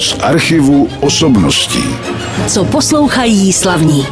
z 0.00 0.16
archivu 0.22 0.88
osobností. 1.00 1.84
Co 2.46 2.64
poslouchají 2.64 3.52
slavní. 3.52 4.06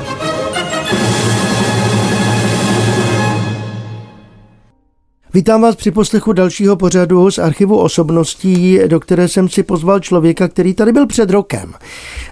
Vítám 5.35 5.63
vás 5.63 5.77
při 5.77 5.91
poslechu 5.91 6.33
dalšího 6.33 6.77
pořadu 6.77 7.31
z 7.31 7.39
archivu 7.39 7.79
osobností, 7.79 8.79
do 8.87 9.01
které 9.01 9.29
jsem 9.29 9.49
si 9.49 9.63
pozval 9.63 10.01
člověka, 10.01 10.49
který 10.49 10.75
tady 10.75 10.93
byl 10.93 11.07
před 11.07 11.31
rokem. 11.31 11.75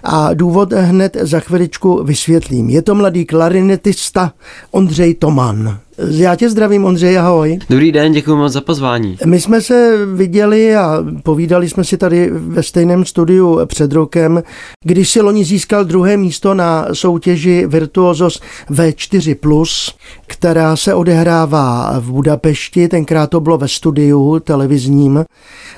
A 0.03 0.33
důvod 0.33 0.73
hned 0.73 1.17
za 1.21 1.39
chviličku 1.39 2.03
vysvětlím. 2.03 2.69
Je 2.69 2.81
to 2.81 2.95
mladý 2.95 3.25
klarinetista 3.25 4.33
Ondřej 4.71 5.13
Toman. 5.13 5.79
Já 5.97 6.35
tě 6.35 6.49
zdravím, 6.49 6.85
Ondřej, 6.85 7.17
ahoj. 7.17 7.59
Dobrý 7.69 7.91
den, 7.91 8.11
děkuji 8.11 8.35
moc 8.35 8.53
za 8.53 8.61
pozvání. 8.61 9.17
My 9.25 9.41
jsme 9.41 9.61
se 9.61 10.05
viděli 10.15 10.75
a 10.75 11.03
povídali 11.23 11.69
jsme 11.69 11.83
si 11.83 11.97
tady 11.97 12.29
ve 12.31 12.63
stejném 12.63 13.05
studiu 13.05 13.59
před 13.65 13.91
rokem, 13.91 14.43
když 14.85 15.09
si 15.09 15.21
loni 15.21 15.43
získal 15.43 15.85
druhé 15.85 16.17
místo 16.17 16.53
na 16.53 16.87
soutěži 16.93 17.65
Virtuosos 17.67 18.41
V4+, 18.71 19.93
která 20.27 20.75
se 20.75 20.93
odehrává 20.93 21.99
v 21.99 22.11
Budapešti, 22.11 22.87
tenkrát 22.87 23.29
to 23.29 23.39
bylo 23.39 23.57
ve 23.57 23.67
studiu 23.67 24.39
televizním 24.39 25.25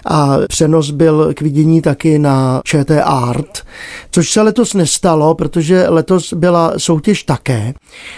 a 0.06 0.38
přenos 0.48 0.92
byl 0.92 1.34
k 1.34 1.42
vidění 1.42 1.82
taky 1.82 2.20
na 2.20 2.62
ČT 2.66 3.02
Art, 3.06 3.64
což 4.12 4.32
se 4.32 4.42
letos 4.42 4.74
nestalo, 4.74 5.36
protože 5.36 5.86
letos 5.90 6.34
byla 6.34 6.74
soutěž 6.78 7.24
také, 7.24 7.74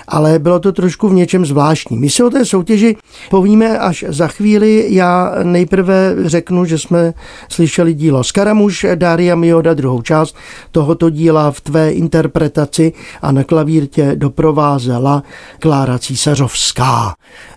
ale 0.08 0.39
bylo 0.39 0.59
to 0.59 0.72
trošku 0.72 1.09
v 1.09 1.13
něčem 1.13 1.45
zvláštní 1.45 1.91
zvláštní. 1.91 1.98
My 1.98 2.09
si 2.09 2.23
o 2.23 2.30
té 2.30 2.45
soutěži 2.45 2.95
povíme 3.30 3.80
až 3.80 4.05
za 4.08 4.27
chvíli. 4.27 4.86
Já 4.90 5.36
nejprve 5.44 6.16
řeknu, 6.26 6.66
že 6.66 6.77
jsme 6.77 7.14
slyšeli 7.50 7.94
dílo 7.94 8.23
Skaramuš, 8.23 8.86
Daria 8.95 9.36
Mioda, 9.36 9.73
druhou 9.73 10.02
část 10.02 10.36
tohoto 10.72 11.09
díla 11.09 11.52
v 11.52 11.62
tvé 11.62 11.92
interpretaci 11.92 12.94
a 13.22 13.31
na 13.31 13.44
klavír 13.44 13.88
tě 13.88 14.16
doprovázela 14.16 15.23
Klára 15.59 16.00
Císařovská. 16.00 17.14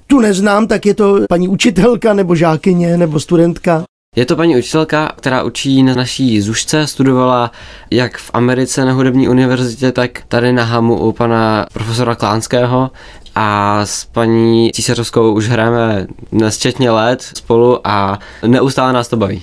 Tu 0.07 0.21
neznám, 0.21 0.67
tak 0.67 0.87
je 0.87 0.95
to 0.95 1.21
paní 1.29 1.49
učitelka 1.49 2.15
nebo 2.15 2.35
žákyně 2.35 2.97
nebo 2.97 3.21
studentka? 3.21 3.85
Je 4.17 4.27
to 4.27 4.37
paní 4.37 4.57
učitelka, 4.57 5.13
která 5.17 5.43
učí 5.43 5.83
na 5.83 5.95
naší 5.95 6.41
zušce, 6.41 6.87
studovala 6.87 7.51
jak 7.91 8.19
v 8.19 8.31
Americe 8.35 8.85
na 8.85 8.93
hudební 8.93 9.29
univerzitě, 9.29 9.93
tak 9.93 10.11
tady 10.29 10.53
na 10.53 10.65
Hamu 10.65 10.99
u 10.99 11.13
pana 11.13 11.67
profesora 11.73 12.15
Klánského 12.15 12.91
a 13.35 13.81
s 13.87 14.05
paní 14.05 14.73
Císařovskou 14.73 15.33
už 15.33 15.49
hrajeme 15.49 16.07
nesčetně 16.33 16.91
let 16.91 17.23
spolu 17.23 17.87
a 17.87 18.19
neustále 18.47 18.93
nás 18.93 19.09
to 19.09 19.17
baví. 19.17 19.43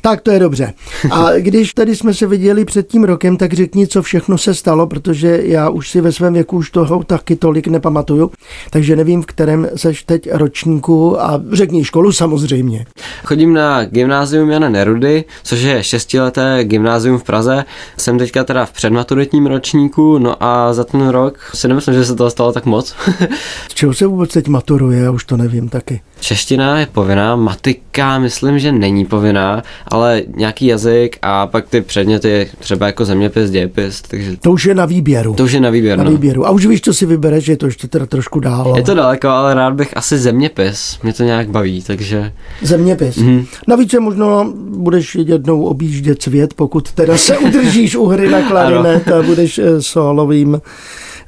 Tak 0.00 0.20
to 0.20 0.30
je 0.30 0.38
dobře. 0.38 0.72
A 1.10 1.32
když 1.38 1.74
tady 1.74 1.96
jsme 1.96 2.14
se 2.14 2.26
viděli 2.26 2.64
před 2.64 2.88
tím 2.88 3.04
rokem, 3.04 3.36
tak 3.36 3.52
řekni, 3.52 3.86
co 3.86 4.02
všechno 4.02 4.38
se 4.38 4.54
stalo, 4.54 4.86
protože 4.86 5.40
já 5.44 5.68
už 5.68 5.90
si 5.90 6.00
ve 6.00 6.12
svém 6.12 6.34
věku 6.34 6.56
už 6.56 6.70
toho 6.70 7.04
taky 7.04 7.36
tolik 7.36 7.66
nepamatuju, 7.66 8.30
takže 8.70 8.96
nevím, 8.96 9.22
v 9.22 9.26
kterém 9.26 9.68
seš 9.76 10.02
teď 10.02 10.28
ročníku 10.32 11.20
a 11.20 11.42
řekni 11.52 11.84
školu 11.84 12.12
samozřejmě. 12.12 12.86
Chodím 13.24 13.54
na 13.54 13.84
gymnázium 13.84 14.50
Jana 14.50 14.68
Nerudy, 14.68 15.24
což 15.42 15.60
je 15.60 15.82
šestileté 15.82 16.64
gymnázium 16.64 17.18
v 17.18 17.24
Praze. 17.24 17.64
Jsem 17.96 18.18
teďka 18.18 18.44
teda 18.44 18.66
v 18.66 18.72
předmaturitním 18.72 19.46
ročníku, 19.46 20.18
no 20.18 20.42
a 20.42 20.72
za 20.72 20.84
ten 20.84 21.08
rok 21.08 21.38
si 21.54 21.68
nemyslím, 21.68 21.94
že 21.94 22.04
se 22.04 22.14
to 22.14 22.30
stalo 22.30 22.52
tak 22.52 22.66
moc. 22.66 22.94
Z 23.70 23.74
čeho 23.74 23.94
se 23.94 24.06
vůbec 24.06 24.32
teď 24.32 24.48
maturuje, 24.48 25.00
já 25.00 25.10
už 25.10 25.24
to 25.24 25.36
nevím 25.36 25.68
taky. 25.68 26.00
Čeština 26.20 26.78
je 26.78 26.86
povinná, 26.86 27.36
matika 27.36 28.18
myslím, 28.18 28.58
že 28.58 28.72
není 28.72 29.04
povinná, 29.04 29.62
ale 29.88 30.22
nějaký 30.36 30.66
jazyk 30.66 31.18
a 31.22 31.46
pak 31.46 31.68
ty 31.68 31.80
předměty 31.80 32.48
třeba 32.58 32.86
jako 32.86 33.04
zeměpis, 33.04 33.50
dějepis, 33.50 34.02
takže... 34.02 34.36
To 34.36 34.52
už 34.52 34.64
je 34.64 34.74
na 34.74 34.86
výběru. 34.86 35.34
To 35.34 35.44
už 35.44 35.52
je 35.52 35.60
na 35.60 35.70
výběr, 35.70 35.98
Na 35.98 36.04
no. 36.04 36.10
výběru. 36.10 36.46
A 36.46 36.50
už 36.50 36.66
víš, 36.66 36.80
co 36.80 36.94
si 36.94 37.06
vybereš, 37.06 37.48
je 37.48 37.56
to 37.56 37.66
ještě 37.66 37.88
teda 37.88 38.06
trošku 38.06 38.40
dál. 38.40 38.74
Je 38.76 38.82
to 38.82 38.94
daleko, 38.94 39.28
ale 39.28 39.54
rád 39.54 39.74
bych 39.74 39.96
asi 39.96 40.18
zeměpis, 40.18 40.98
mě 41.02 41.12
to 41.12 41.22
nějak 41.22 41.50
baví, 41.50 41.82
takže... 41.82 42.32
Zeměpis. 42.62 43.16
Mhm. 43.16 43.44
Navíc 43.68 43.92
je 43.92 44.00
možno 44.00 44.52
budeš 44.76 45.14
jednou 45.14 45.62
objíždět 45.64 46.22
svět, 46.22 46.54
pokud 46.54 46.92
teda 46.92 47.16
se 47.16 47.38
udržíš 47.48 47.96
u 47.96 48.06
hry 48.06 48.30
na 48.30 48.42
klarinet 48.48 49.08
a 49.08 49.22
budeš 49.22 49.58
eh, 49.58 49.82
solovým 49.82 50.60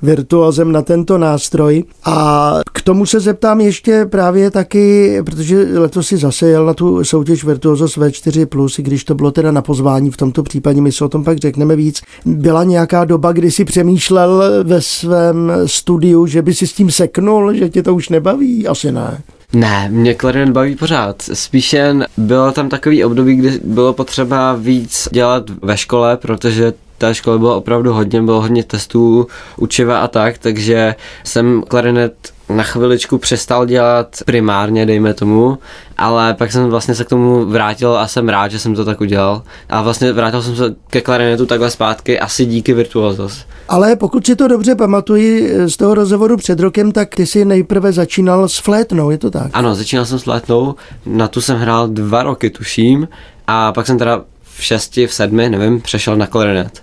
virtuozem 0.02 0.72
na 0.72 0.82
tento 0.82 1.18
nástroj. 1.18 1.84
A 2.04 2.58
k 2.72 2.82
tomu 2.82 3.06
se 3.06 3.20
zeptám 3.20 3.60
ještě 3.60 4.06
právě 4.10 4.50
taky, 4.50 5.18
protože 5.26 5.78
letos 5.78 6.06
si 6.06 6.16
zase 6.16 6.48
jel 6.48 6.66
na 6.66 6.74
tu 6.74 7.04
soutěž 7.04 7.44
Virtuosos 7.44 7.98
V4+, 7.98 8.80
i 8.80 8.82
když 8.82 9.04
to 9.04 9.14
bylo 9.14 9.30
teda 9.30 9.52
na 9.52 9.62
pozvání 9.62 10.10
v 10.10 10.16
tomto 10.16 10.42
případě, 10.42 10.80
my 10.80 10.92
se 10.92 11.04
o 11.04 11.08
tom 11.08 11.24
pak 11.24 11.38
řekneme 11.38 11.76
víc. 11.76 12.02
Byla 12.24 12.64
nějaká 12.64 13.04
doba, 13.04 13.32
kdy 13.32 13.50
si 13.50 13.64
přemýšlel 13.64 14.42
ve 14.64 14.80
svém 14.80 15.52
studiu, 15.66 16.26
že 16.26 16.42
by 16.42 16.54
si 16.54 16.66
s 16.66 16.72
tím 16.72 16.90
seknul, 16.90 17.54
že 17.54 17.68
tě 17.68 17.82
to 17.82 17.94
už 17.94 18.08
nebaví? 18.08 18.66
Asi 18.68 18.92
ne. 18.92 19.22
Ne, 19.52 19.88
mě 19.92 20.14
klarinet 20.14 20.50
baví 20.54 20.76
pořád. 20.76 21.22
Spíš 21.32 21.72
jen 21.72 22.06
bylo 22.16 22.52
tam 22.52 22.68
takový 22.68 23.04
období, 23.04 23.34
kdy 23.34 23.60
bylo 23.64 23.92
potřeba 23.92 24.54
víc 24.54 25.08
dělat 25.12 25.50
ve 25.62 25.76
škole, 25.76 26.16
protože 26.16 26.72
té 27.02 27.14
školy 27.14 27.38
bylo 27.38 27.56
opravdu 27.56 27.92
hodně, 27.92 28.22
bylo 28.22 28.40
hodně 28.40 28.64
testů, 28.64 29.26
učiva 29.56 29.98
a 29.98 30.08
tak, 30.08 30.38
takže 30.38 30.94
jsem 31.24 31.62
klarinet 31.68 32.14
na 32.48 32.62
chviličku 32.62 33.18
přestal 33.18 33.66
dělat 33.66 34.16
primárně, 34.26 34.86
dejme 34.86 35.14
tomu, 35.14 35.58
ale 35.98 36.34
pak 36.34 36.52
jsem 36.52 36.70
vlastně 36.70 36.94
se 36.94 37.04
k 37.04 37.08
tomu 37.08 37.46
vrátil 37.46 37.96
a 37.96 38.08
jsem 38.08 38.28
rád, 38.28 38.48
že 38.48 38.58
jsem 38.58 38.74
to 38.74 38.84
tak 38.84 39.00
udělal. 39.00 39.42
A 39.68 39.82
vlastně 39.82 40.12
vrátil 40.12 40.42
jsem 40.42 40.56
se 40.56 40.74
ke 40.90 41.00
klarinetu 41.00 41.46
takhle 41.46 41.70
zpátky 41.70 42.20
asi 42.20 42.46
díky 42.46 42.74
Virtuosos. 42.74 43.44
Ale 43.68 43.96
pokud 43.96 44.26
si 44.26 44.36
to 44.36 44.48
dobře 44.48 44.74
pamatuji 44.74 45.54
z 45.66 45.76
toho 45.76 45.94
rozhovoru 45.94 46.36
před 46.36 46.60
rokem, 46.60 46.92
tak 46.92 47.14
ty 47.14 47.26
si 47.26 47.44
nejprve 47.44 47.92
začínal 47.92 48.48
s 48.48 48.58
flétnou, 48.58 49.10
je 49.10 49.18
to 49.18 49.30
tak? 49.30 49.50
Ano, 49.52 49.74
začínal 49.74 50.04
jsem 50.06 50.18
s 50.18 50.22
flétnou, 50.22 50.74
na 51.06 51.28
tu 51.28 51.40
jsem 51.40 51.58
hrál 51.58 51.88
dva 51.88 52.22
roky, 52.22 52.50
tuším, 52.50 53.08
a 53.46 53.72
pak 53.72 53.86
jsem 53.86 53.98
teda 53.98 54.22
v 54.56 54.64
šesti, 54.64 55.06
v 55.06 55.14
sedmi, 55.14 55.48
nevím, 55.48 55.80
přešel 55.80 56.16
na 56.16 56.26
klarinet. 56.26 56.82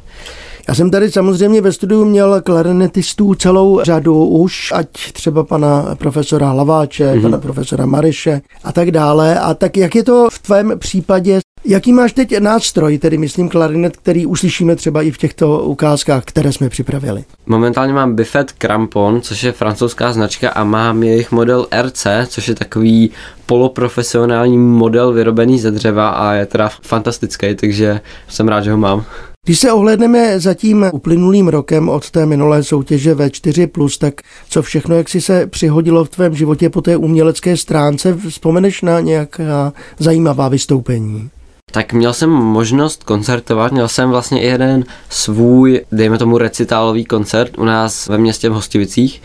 Já 0.69 0.75
jsem 0.75 0.91
tady 0.91 1.11
samozřejmě 1.11 1.61
ve 1.61 1.71
studiu 1.71 2.05
měl 2.05 2.41
klarinetistů 2.41 3.35
celou 3.35 3.83
řadu 3.83 4.25
už, 4.25 4.71
ať 4.75 4.87
třeba 5.13 5.43
pana 5.43 5.95
profesora 5.95 6.49
Hlaváče, 6.49 7.13
mm-hmm. 7.13 7.21
pana 7.21 7.37
profesora 7.37 7.85
Mariše 7.85 8.41
a 8.63 8.71
tak 8.71 8.91
dále. 8.91 9.39
A 9.39 9.53
tak 9.53 9.77
jak 9.77 9.95
je 9.95 10.03
to 10.03 10.27
v 10.31 10.39
tvém 10.39 10.73
případě? 10.79 11.39
Jaký 11.69 11.93
máš 11.93 12.13
teď 12.13 12.39
nástroj, 12.39 12.97
tedy 12.97 13.17
myslím 13.17 13.49
klarinet, 13.49 13.97
který 13.97 14.25
uslyšíme 14.25 14.75
třeba 14.75 15.01
i 15.01 15.11
v 15.11 15.17
těchto 15.17 15.59
ukázkách, 15.59 16.23
které 16.25 16.53
jsme 16.53 16.69
připravili? 16.69 17.23
Momentálně 17.45 17.93
mám 17.93 18.15
Biffet 18.15 18.53
Crampon, 18.59 19.21
což 19.21 19.43
je 19.43 19.51
francouzská 19.51 20.13
značka 20.13 20.49
a 20.49 20.63
mám 20.63 21.03
jejich 21.03 21.31
model 21.31 21.67
RC, 21.81 22.07
což 22.27 22.47
je 22.47 22.55
takový 22.55 23.11
poloprofesionální 23.45 24.57
model 24.57 25.13
vyrobený 25.13 25.59
ze 25.59 25.71
dřeva 25.71 26.09
a 26.09 26.33
je 26.33 26.45
teda 26.45 26.69
fantastický, 26.81 27.55
takže 27.55 28.01
jsem 28.27 28.47
rád, 28.47 28.61
že 28.61 28.71
ho 28.71 28.77
mám. 28.77 29.05
Když 29.45 29.59
se 29.59 29.71
ohledneme 29.71 30.39
za 30.39 30.53
tím 30.53 30.85
uplynulým 30.93 31.47
rokem 31.47 31.89
od 31.89 32.11
té 32.11 32.25
minulé 32.25 32.63
soutěže 32.63 33.15
V4+, 33.15 33.99
tak 33.99 34.13
co 34.49 34.61
všechno, 34.61 34.95
jak 34.95 35.09
si 35.09 35.21
se 35.21 35.47
přihodilo 35.47 36.05
v 36.05 36.09
tvém 36.09 36.35
životě 36.35 36.69
po 36.69 36.81
té 36.81 36.97
umělecké 36.97 37.57
stránce, 37.57 38.17
vzpomeneš 38.29 38.81
na 38.81 38.99
nějaká 38.99 39.73
zajímavá 39.99 40.47
vystoupení? 40.47 41.29
Tak 41.71 41.93
měl 41.93 42.13
jsem 42.13 42.29
možnost 42.29 43.03
koncertovat, 43.03 43.71
měl 43.71 43.87
jsem 43.87 44.09
vlastně 44.09 44.41
jeden 44.41 44.83
svůj, 45.09 45.81
dejme 45.91 46.17
tomu 46.17 46.37
recitálový 46.37 47.05
koncert 47.05 47.57
u 47.57 47.65
nás 47.65 48.07
ve 48.07 48.17
městě 48.17 48.49
v 48.49 48.53
Hostivicích 48.53 49.21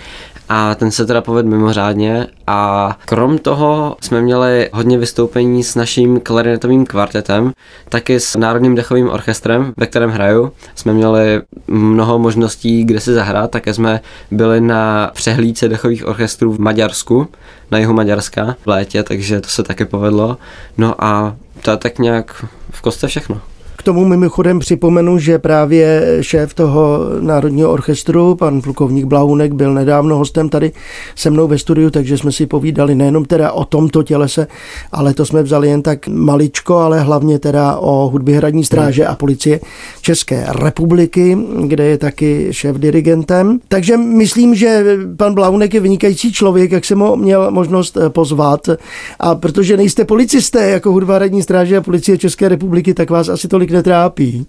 a 0.48 0.74
ten 0.74 0.90
se 0.90 1.06
teda 1.06 1.20
povedl 1.20 1.48
mimořádně 1.48 2.26
a 2.46 2.96
krom 3.04 3.38
toho 3.38 3.96
jsme 4.00 4.22
měli 4.22 4.70
hodně 4.72 4.98
vystoupení 4.98 5.64
s 5.64 5.74
naším 5.74 6.20
klarinetovým 6.20 6.86
kvartetem, 6.86 7.52
taky 7.88 8.20
s 8.20 8.36
Národním 8.36 8.74
dechovým 8.74 9.10
orchestrem, 9.10 9.72
ve 9.76 9.86
kterém 9.86 10.10
hraju. 10.10 10.52
Jsme 10.74 10.92
měli 10.92 11.42
mnoho 11.66 12.18
možností, 12.18 12.84
kde 12.84 13.00
si 13.00 13.12
zahrát, 13.12 13.50
také 13.50 13.74
jsme 13.74 14.00
byli 14.30 14.60
na 14.60 15.10
přehlídce 15.14 15.68
dechových 15.68 16.06
orchestrů 16.06 16.52
v 16.52 16.60
Maďarsku, 16.60 17.28
na 17.70 17.78
jihu 17.78 17.92
Maďarska 17.92 18.56
v 18.64 18.66
létě, 18.66 19.02
takže 19.02 19.40
to 19.40 19.48
se 19.48 19.62
taky 19.62 19.84
povedlo. 19.84 20.36
No 20.78 21.04
a 21.04 21.36
to 21.64 21.70
je 21.70 21.76
tak 21.76 21.98
nějak 21.98 22.44
v 22.70 22.80
kostce 22.80 23.08
všechno. 23.08 23.40
Tomu 23.84 24.04
mimochodem 24.04 24.58
připomenu, 24.58 25.18
že 25.18 25.38
právě 25.38 26.18
šéf 26.20 26.54
toho 26.54 26.98
Národního 27.20 27.72
orchestru, 27.72 28.34
pan 28.34 28.60
plukovník 28.60 29.04
Blaunek, 29.04 29.52
byl 29.52 29.74
nedávno 29.74 30.16
hostem 30.16 30.48
tady 30.48 30.72
se 31.14 31.30
mnou 31.30 31.48
ve 31.48 31.58
studiu, 31.58 31.90
takže 31.90 32.18
jsme 32.18 32.32
si 32.32 32.46
povídali 32.46 32.94
nejenom 32.94 33.24
teda 33.24 33.52
o 33.52 33.64
tomto 33.64 34.02
tělese, 34.02 34.46
ale 34.92 35.14
to 35.14 35.26
jsme 35.26 35.42
vzali 35.42 35.68
jen 35.68 35.82
tak 35.82 36.08
maličko, 36.08 36.76
ale 36.76 37.00
hlavně 37.00 37.38
teda 37.38 37.76
o 37.76 38.08
hudbě 38.08 38.36
hradní 38.36 38.64
stráže 38.64 39.06
a 39.06 39.14
policie 39.14 39.60
České 40.02 40.46
republiky, 40.48 41.38
kde 41.66 41.84
je 41.84 41.98
taky 41.98 42.48
šéf 42.50 42.76
dirigentem. 42.76 43.58
Takže 43.68 43.96
myslím, 43.96 44.54
že 44.54 44.84
pan 45.16 45.34
Blaunek 45.34 45.74
je 45.74 45.80
vynikající 45.80 46.32
člověk, 46.32 46.72
jak 46.72 46.84
jsem 46.84 46.98
ho 46.98 47.16
měl 47.16 47.50
možnost 47.50 47.98
pozvat. 48.08 48.68
A 49.20 49.34
protože 49.34 49.76
nejste 49.76 50.04
policisté 50.04 50.70
jako 50.70 50.92
hudba 50.92 51.14
hradní 51.14 51.42
stráže 51.42 51.76
a 51.76 51.82
policie 51.82 52.18
České 52.18 52.48
republiky, 52.48 52.94
tak 52.94 53.10
vás 53.10 53.28
asi 53.28 53.48
tolik 53.48 53.73
netrápí. 53.74 54.46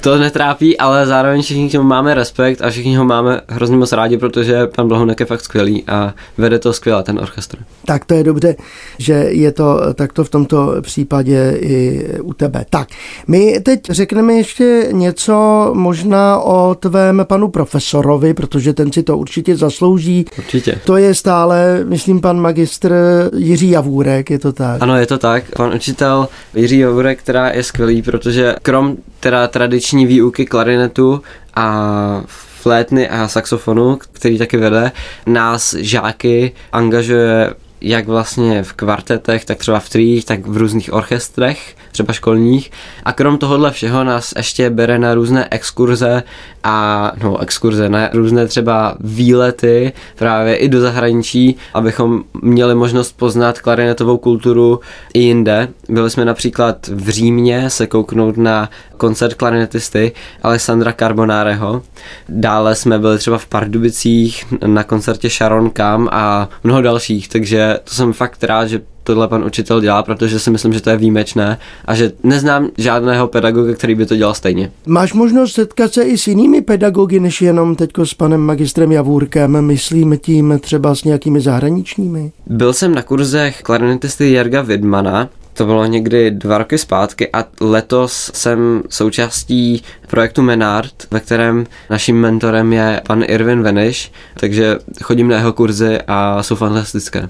To 0.00 0.18
netrápí, 0.18 0.78
ale 0.78 1.06
zároveň 1.06 1.42
všichni 1.42 1.68
k 1.68 1.72
němu 1.72 1.84
máme 1.84 2.14
respekt 2.14 2.62
a 2.62 2.70
všichni 2.70 2.96
ho 2.96 3.04
máme 3.04 3.40
hrozně 3.48 3.76
moc 3.76 3.92
rádi, 3.92 4.18
protože 4.18 4.66
pan 4.66 4.88
Blahunek 4.88 5.20
je 5.20 5.26
fakt 5.26 5.40
skvělý 5.40 5.84
a 5.86 6.14
vede 6.38 6.58
to 6.58 6.72
skvěle 6.72 7.02
ten 7.02 7.18
orchestr. 7.18 7.58
Tak 7.84 8.04
to 8.04 8.14
je 8.14 8.24
dobře, 8.24 8.56
že 8.98 9.12
je 9.12 9.52
to 9.52 9.80
takto 9.94 10.24
v 10.24 10.30
tomto 10.30 10.74
případě 10.80 11.56
i 11.60 12.06
u 12.22 12.34
tebe. 12.34 12.64
Tak, 12.70 12.88
my 13.28 13.60
teď 13.62 13.80
řekneme 13.90 14.34
ještě 14.34 14.88
něco 14.92 15.70
možná 15.74 16.38
o 16.38 16.74
tvém 16.74 17.24
panu 17.28 17.48
profesorovi, 17.48 18.34
protože 18.34 18.72
ten 18.72 18.92
si 18.92 19.02
to 19.02 19.18
určitě 19.18 19.56
zaslouží. 19.56 20.24
Určitě. 20.38 20.78
To 20.84 20.96
je 20.96 21.14
stále, 21.14 21.84
myslím, 21.84 22.20
pan 22.20 22.40
magistr 22.40 22.94
Jiří 23.36 23.70
Javůrek, 23.70 24.30
je 24.30 24.38
to 24.38 24.52
tak? 24.52 24.82
Ano, 24.82 24.96
je 24.96 25.06
to 25.06 25.18
tak. 25.18 25.44
Pan 25.56 25.74
učitel 25.74 26.28
Jiří 26.54 26.78
Javůrek, 26.78 27.18
která 27.18 27.50
je 27.50 27.62
skvělý, 27.62 28.02
protože 28.02 28.54
krom 28.62 28.96
teda 29.20 29.48
tradiční 29.48 30.06
výuky 30.06 30.46
klarinetu 30.46 31.22
a 31.54 32.24
flétny 32.62 33.08
a 33.08 33.28
saxofonu, 33.28 33.96
který 33.96 34.38
taky 34.38 34.56
vede, 34.56 34.92
nás 35.26 35.74
žáky 35.74 36.52
angažuje 36.72 37.54
jak 37.82 38.06
vlastně 38.06 38.62
v 38.62 38.72
kvartetech, 38.72 39.44
tak 39.44 39.58
třeba 39.58 39.80
v 39.80 39.88
trích, 39.88 40.24
tak 40.24 40.46
v 40.46 40.56
různých 40.56 40.92
orchestrech, 40.92 41.76
třeba 41.92 42.12
školních. 42.12 42.70
A 43.04 43.12
krom 43.12 43.38
tohohle 43.38 43.70
všeho 43.70 44.04
nás 44.04 44.32
ještě 44.36 44.70
bere 44.70 44.98
na 44.98 45.14
různé 45.14 45.48
exkurze 45.50 46.22
a 46.64 47.12
no 47.22 47.38
exkurze, 47.38 47.88
na 47.88 48.08
různé 48.12 48.46
třeba 48.46 48.96
výlety 49.00 49.92
právě 50.16 50.56
i 50.56 50.68
do 50.68 50.80
zahraničí, 50.80 51.56
abychom 51.74 52.24
měli 52.42 52.74
možnost 52.74 53.16
poznat 53.16 53.60
klarinetovou 53.60 54.18
kulturu 54.18 54.80
i 55.14 55.18
jinde. 55.18 55.68
Byli 55.88 56.10
jsme 56.10 56.24
například 56.24 56.86
v 56.86 57.08
Římě 57.08 57.70
se 57.70 57.86
kouknout 57.86 58.36
na 58.36 58.70
koncert 58.96 59.34
klarinetisty 59.34 60.12
Alessandra 60.42 60.92
Carbonareho. 60.92 61.82
Dále 62.28 62.74
jsme 62.74 62.98
byli 62.98 63.18
třeba 63.18 63.38
v 63.38 63.46
Pardubicích 63.46 64.46
na 64.66 64.84
koncertě 64.84 65.30
Sharon 65.30 65.70
Kam 65.70 66.08
a 66.12 66.48
mnoho 66.64 66.82
dalších, 66.82 67.28
takže 67.28 67.71
to 67.78 67.94
jsem 67.94 68.12
fakt 68.12 68.44
rád, 68.44 68.66
že 68.66 68.80
tohle 69.04 69.28
pan 69.28 69.44
učitel 69.44 69.80
dělá, 69.80 70.02
protože 70.02 70.38
si 70.38 70.50
myslím, 70.50 70.72
že 70.72 70.80
to 70.80 70.90
je 70.90 70.96
výjimečné 70.96 71.58
a 71.84 71.94
že 71.94 72.12
neznám 72.22 72.68
žádného 72.78 73.28
pedagoga, 73.28 73.74
který 73.74 73.94
by 73.94 74.06
to 74.06 74.16
dělal 74.16 74.34
stejně. 74.34 74.72
Máš 74.86 75.12
možnost 75.12 75.52
setkat 75.52 75.92
se 75.92 76.02
i 76.02 76.18
s 76.18 76.26
jinými 76.26 76.60
pedagogy, 76.60 77.20
než 77.20 77.42
jenom 77.42 77.76
teďko 77.76 78.06
s 78.06 78.14
panem 78.14 78.40
magistrem 78.40 78.92
Javůrkem, 78.92 79.60
myslím 79.60 80.18
tím 80.18 80.58
třeba 80.62 80.94
s 80.94 81.04
nějakými 81.04 81.40
zahraničními? 81.40 82.32
Byl 82.46 82.72
jsem 82.72 82.94
na 82.94 83.02
kurzech 83.02 83.62
klarinetisty 83.62 84.32
Jarga 84.32 84.62
Vidmana, 84.62 85.28
to 85.54 85.66
bylo 85.66 85.86
někdy 85.86 86.30
dva 86.30 86.58
roky 86.58 86.78
zpátky 86.78 87.28
a 87.32 87.44
letos 87.60 88.30
jsem 88.34 88.82
součástí 88.88 89.82
projektu 90.10 90.42
Menard, 90.42 90.92
ve 91.10 91.20
kterém 91.20 91.66
naším 91.90 92.20
mentorem 92.20 92.72
je 92.72 93.00
pan 93.06 93.22
Irvin 93.26 93.62
Veniš, 93.62 94.12
takže 94.40 94.78
chodím 95.02 95.28
na 95.28 95.36
jeho 95.36 95.52
kurzy 95.52 95.98
a 96.06 96.42
jsou 96.42 96.54
fantastické. 96.54 97.28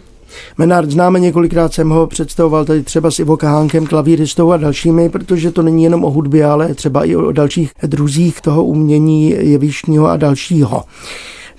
Menard 0.58 0.90
známe, 0.90 1.20
několikrát 1.20 1.72
jsem 1.72 1.88
ho 1.88 2.06
představoval 2.06 2.64
tady 2.64 2.82
třeba 2.82 3.10
s 3.10 3.18
Ivo 3.18 3.36
Kahánkem, 3.36 3.86
klavíristou 3.86 4.52
a 4.52 4.56
dalšími, 4.56 5.08
protože 5.08 5.50
to 5.50 5.62
není 5.62 5.84
jenom 5.84 6.04
o 6.04 6.10
hudbě, 6.10 6.46
ale 6.46 6.74
třeba 6.74 7.04
i 7.04 7.16
o 7.16 7.32
dalších 7.32 7.70
druzích 7.82 8.40
toho 8.40 8.64
umění 8.64 9.30
jevištního 9.30 10.08
a 10.08 10.16
dalšího. 10.16 10.84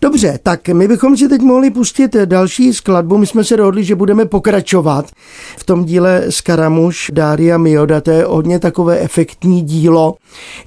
Dobře, 0.02 0.40
tak 0.44 0.70
my 0.70 0.88
bychom 0.88 1.18
si 1.18 1.30
teď 1.30 1.42
mohli 1.42 1.70
pustit 1.70 2.16
další 2.26 2.74
skladbu. 2.74 3.18
My 3.18 3.28
jsme 3.28 3.44
se 3.44 3.58
dohodli, 3.58 3.84
že 3.84 3.96
budeme 3.96 4.26
pokračovat 4.26 5.06
v 5.58 5.64
tom 5.64 5.86
díle 5.86 6.24
Skaramuš 6.30 7.12
Dária 7.14 7.58
Mioda. 7.58 8.02
To 8.02 8.12
je 8.12 8.26
hodně 8.26 8.60
takové 8.60 9.00
efektní 9.00 9.62
dílo. 9.62 10.16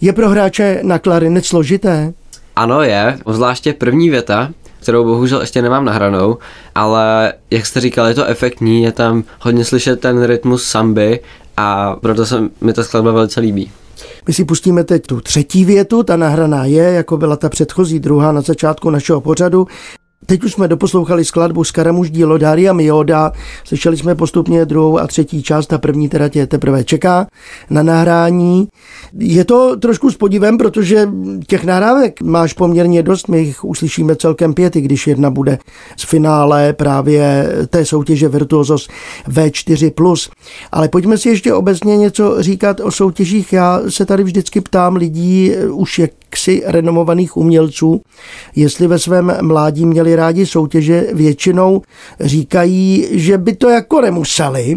Je 0.01 0.13
pro 0.13 0.29
hráče 0.29 0.81
na 0.83 0.99
klarinet 0.99 1.47
složité? 1.47 2.13
Ano 2.57 2.83
je, 2.83 3.19
zvláště 3.27 3.73
první 3.73 4.11
věta, 4.11 4.51
kterou 4.87 5.05
bohužel 5.05 5.41
ještě 5.41 5.63
nemám 5.63 5.85
nahranou, 5.85 6.39
ale 6.75 7.33
jak 7.51 7.67
jste 7.67 7.81
říkal, 7.81 8.07
je 8.07 8.15
to 8.15 8.25
efektní, 8.25 8.83
je 8.83 8.93
tam 8.93 9.25
hodně 9.41 9.65
slyšet 9.65 10.01
ten 10.01 10.25
rytmus 10.25 10.65
samby 10.65 11.21
a 11.57 11.97
proto 11.97 12.27
se 12.27 12.43
mi 12.61 12.73
ta 12.73 12.85
skladba 12.85 13.13
velice 13.13 13.41
líbí. 13.41 13.71
My 14.27 14.33
si 14.33 14.45
pustíme 14.45 14.85
teď 14.85 15.03
tu 15.07 15.21
třetí 15.21 15.65
větu, 15.65 16.03
ta 16.03 16.17
nahraná 16.17 16.65
je, 16.65 16.83
jako 16.83 17.17
byla 17.17 17.37
ta 17.37 17.49
předchozí 17.49 17.99
druhá 17.99 18.33
na 18.33 18.41
začátku 18.41 18.91
našeho 18.91 19.21
pořadu. 19.21 19.67
Teď 20.27 20.45
už 20.45 20.53
jsme 20.53 20.69
doposlouchali 20.69 21.25
skladbu 21.25 21.65
z 21.65 21.71
Karamuž 21.71 22.11
dílo 22.11 22.39
Daria 22.39 22.73
Mioda, 22.73 23.33
slyšeli 23.65 23.97
jsme 23.97 24.15
postupně 24.15 24.65
druhou 24.65 24.99
a 24.99 25.07
třetí 25.07 25.43
část, 25.43 25.67
ta 25.67 25.79
první 25.79 26.09
teda 26.09 26.29
tě 26.29 26.47
teprve 26.47 26.85
čeká 26.85 27.27
na 27.71 27.83
nahrání. 27.83 28.69
Je 29.19 29.45
to 29.45 29.77
trošku 29.77 30.11
s 30.11 30.17
podívem, 30.17 30.59
protože 30.59 31.09
těch 31.47 31.65
nahrávek 31.65 32.23
máš 32.23 32.53
poměrně 32.53 33.03
dost, 33.03 33.29
my 33.29 33.41
jich 33.41 33.65
uslyšíme 33.65 34.17
celkem 34.17 34.55
pět, 34.55 34.77
i 34.77 34.81
když 34.81 35.07
jedna 35.07 35.31
bude 35.31 35.59
z 35.97 36.05
finále 36.05 36.73
právě 36.73 37.49
té 37.71 37.85
soutěže 37.85 38.29
Virtuosos 38.29 38.89
V4+. 39.29 40.31
Ale 40.73 40.89
pojďme 40.89 41.19
si 41.19 41.29
ještě 41.29 41.55
obecně 41.55 41.97
něco 41.97 42.43
říkat 42.43 42.81
o 42.81 42.91
soutěžích. 42.91 43.53
Já 43.53 43.81
se 43.89 44.07
tady 44.07 44.25
vždycky 44.25 44.61
ptám 44.61 44.97
lidí, 44.97 45.53
už 45.71 45.99
jaksi 46.37 46.63
renomovaných 46.67 47.37
umělců, 47.37 48.01
jestli 48.57 48.87
ve 48.87 48.99
svém 48.99 49.33
mládí 49.43 49.87
měli 49.87 50.17
rádi 50.17 50.47
soutěže, 50.47 51.07
většinou 51.13 51.83
říkají, 52.21 53.07
že 53.11 53.39
by 53.39 53.55
to 53.55 53.69
jako 53.69 54.01
nemuseli, 54.01 54.77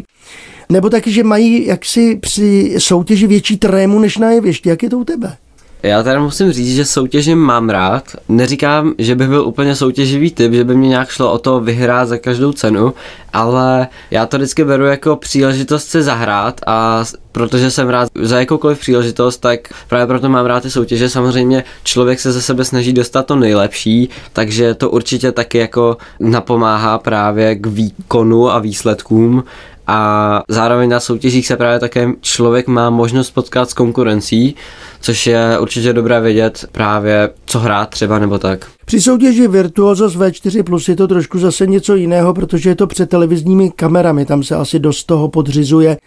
nebo 0.71 0.89
taky, 0.89 1.11
že 1.11 1.23
mají 1.23 1.65
jaksi 1.67 2.15
při 2.15 2.75
soutěži 2.77 3.27
větší 3.27 3.57
trému 3.57 3.99
než 3.99 4.17
na 4.17 4.31
jevišti. 4.31 4.69
Jak 4.69 4.83
je 4.83 4.89
to 4.89 4.97
u 4.97 5.03
tebe? 5.03 5.37
Já 5.83 6.03
teda 6.03 6.19
musím 6.19 6.51
říct, 6.51 6.75
že 6.75 6.85
soutěže 6.85 7.35
mám 7.35 7.69
rád. 7.69 8.03
Neříkám, 8.29 8.93
že 8.97 9.15
bych 9.15 9.27
byl 9.27 9.47
úplně 9.47 9.75
soutěživý 9.75 10.31
typ, 10.31 10.53
že 10.53 10.63
by 10.63 10.75
mě 10.75 10.89
nějak 10.89 11.09
šlo 11.09 11.31
o 11.31 11.37
to 11.37 11.59
vyhrát 11.59 12.07
za 12.07 12.17
každou 12.17 12.51
cenu, 12.51 12.93
ale 13.33 13.87
já 14.11 14.25
to 14.25 14.37
vždycky 14.37 14.63
beru 14.63 14.85
jako 14.85 15.15
příležitost 15.15 15.87
se 15.87 16.03
zahrát 16.03 16.61
a 16.67 17.03
protože 17.31 17.71
jsem 17.71 17.89
rád 17.89 18.09
za 18.21 18.39
jakoukoliv 18.39 18.79
příležitost, 18.79 19.37
tak 19.37 19.59
právě 19.89 20.07
proto 20.07 20.29
mám 20.29 20.45
rád 20.45 20.63
ty 20.63 20.71
soutěže. 20.71 21.09
Samozřejmě 21.09 21.63
člověk 21.83 22.19
se 22.19 22.31
ze 22.31 22.41
sebe 22.41 22.65
snaží 22.65 22.93
dostat 22.93 23.25
to 23.25 23.35
nejlepší, 23.35 24.09
takže 24.33 24.73
to 24.73 24.89
určitě 24.89 25.31
taky 25.31 25.57
jako 25.57 25.97
napomáhá 26.19 26.97
právě 26.97 27.55
k 27.55 27.67
výkonu 27.67 28.51
a 28.51 28.59
výsledkům 28.59 29.43
a 29.91 30.43
zároveň 30.47 30.89
na 30.89 30.99
soutěžích 30.99 31.47
se 31.47 31.57
právě 31.57 31.79
také 31.79 32.09
člověk 32.21 32.67
má 32.67 32.89
možnost 32.89 33.31
potkat 33.31 33.69
s 33.69 33.73
konkurencí, 33.73 34.55
což 35.01 35.27
je 35.27 35.59
určitě 35.59 35.93
dobré 35.93 36.21
vědět 36.21 36.65
právě, 36.71 37.29
co 37.45 37.59
hrát 37.59 37.89
třeba 37.89 38.19
nebo 38.19 38.39
tak. 38.39 38.67
Při 38.89 39.01
soutěži 39.01 39.47
Virtuosos 39.47 40.17
V4 40.17 40.63
Plus 40.63 40.89
je 40.89 40.95
to 40.95 41.07
trošku 41.07 41.39
zase 41.39 41.67
něco 41.67 41.95
jiného, 41.95 42.33
protože 42.33 42.69
je 42.69 42.75
to 42.75 42.87
před 42.87 43.09
televizními 43.09 43.71
kamerami, 43.71 44.25
tam 44.25 44.43
se 44.43 44.55
asi 44.55 44.79
dost 44.79 45.03
toho 45.03 45.29
podřizuje 45.29 45.97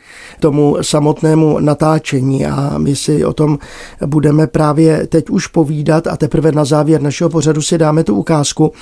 tomu 0.41 0.77
samotnému 0.81 1.61
natáčení 1.61 2.47
a 2.47 2.79
my 2.79 2.97
si 2.97 3.25
o 3.25 3.33
tom 3.33 3.59
budeme 4.07 4.47
právě 4.47 5.07
teď 5.07 5.31
už 5.31 5.47
povídat 5.47 6.07
a 6.07 6.17
teprve 6.17 6.53
na 6.53 6.65
závěr 6.65 7.03
našeho 7.03 7.31
pořadu 7.31 7.63
si 7.63 7.79
dáme 7.79 8.05
tu 8.05 8.15
ukázku. 8.17 8.73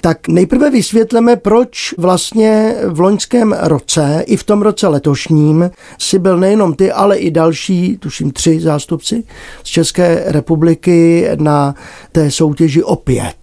Tak 0.00 0.28
nejprve 0.28 0.70
vysvětleme, 0.70 1.36
proč 1.36 1.94
vlastně 1.98 2.74
v 2.86 3.00
loňském 3.00 3.56
roce 3.60 4.24
i 4.26 4.36
v 4.36 4.44
tom 4.44 4.62
roce 4.62 4.88
letošním 4.88 5.70
si 5.98 6.18
byl 6.18 6.36
nejenom 6.36 6.74
ty, 6.74 6.92
ale 6.92 7.16
i 7.16 7.30
další, 7.30 7.96
tuším 7.96 8.30
tři 8.30 8.60
zástupci 8.60 9.24
z 9.64 9.68
České 9.68 10.22
republiky 10.26 11.28
na 11.38 11.74
té 12.12 12.30
soutěži 12.30 12.82
opět. 12.82 13.39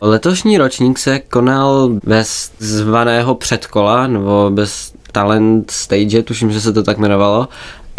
Letošní 0.00 0.58
ročník 0.58 0.98
se 0.98 1.18
konal 1.18 1.88
bez 2.04 2.52
zvaného 2.58 3.34
předkola, 3.34 4.06
nebo 4.06 4.50
bez 4.50 4.92
talent 5.12 5.70
stage, 5.70 6.22
tuším, 6.22 6.50
že 6.50 6.60
se 6.60 6.72
to 6.72 6.82
tak 6.82 6.98
jmenovalo. 6.98 7.48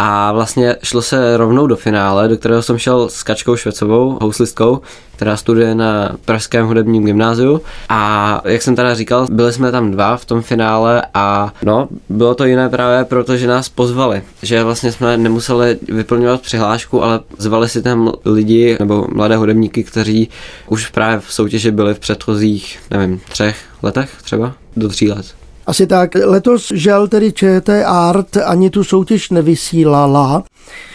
A 0.02 0.32
vlastně 0.32 0.76
šlo 0.82 1.02
se 1.02 1.36
rovnou 1.36 1.66
do 1.66 1.76
finále, 1.76 2.28
do 2.28 2.36
kterého 2.36 2.62
jsem 2.62 2.78
šel 2.78 3.08
s 3.08 3.22
Kačkou 3.22 3.56
Švecovou, 3.56 4.18
houslistkou, 4.20 4.80
která 5.16 5.36
studuje 5.36 5.74
na 5.74 6.16
Pražském 6.24 6.66
hudebním 6.66 7.04
gymnáziu. 7.04 7.60
A 7.88 8.40
jak 8.44 8.62
jsem 8.62 8.76
teda 8.76 8.94
říkal, 8.94 9.26
byli 9.30 9.52
jsme 9.52 9.72
tam 9.72 9.90
dva 9.90 10.16
v 10.16 10.24
tom 10.24 10.42
finále 10.42 11.02
a 11.14 11.52
no, 11.62 11.88
bylo 12.08 12.34
to 12.34 12.44
jiné 12.44 12.68
právě 12.68 13.04
proto, 13.04 13.36
že 13.36 13.46
nás 13.46 13.68
pozvali. 13.68 14.22
Že 14.42 14.64
vlastně 14.64 14.92
jsme 14.92 15.16
nemuseli 15.16 15.78
vyplňovat 15.88 16.40
přihlášku, 16.40 17.02
ale 17.02 17.20
zvali 17.38 17.68
si 17.68 17.82
tam 17.82 18.12
lidi 18.24 18.76
nebo 18.80 19.06
mladé 19.12 19.36
hudebníky, 19.36 19.84
kteří 19.84 20.28
už 20.66 20.88
právě 20.88 21.20
v 21.20 21.32
soutěži 21.32 21.70
byli 21.70 21.94
v 21.94 21.98
předchozích, 21.98 22.78
nevím, 22.90 23.20
třech 23.28 23.56
letech 23.82 24.10
třeba, 24.22 24.52
do 24.76 24.88
tří 24.88 25.10
let. 25.10 25.39
Asi 25.66 25.86
tak. 25.86 26.14
Letos 26.24 26.72
žel 26.74 27.08
tedy 27.08 27.32
ČT 27.32 27.84
Art 27.86 28.36
ani 28.36 28.70
tu 28.70 28.84
soutěž 28.84 29.30
nevysílala. 29.30 30.42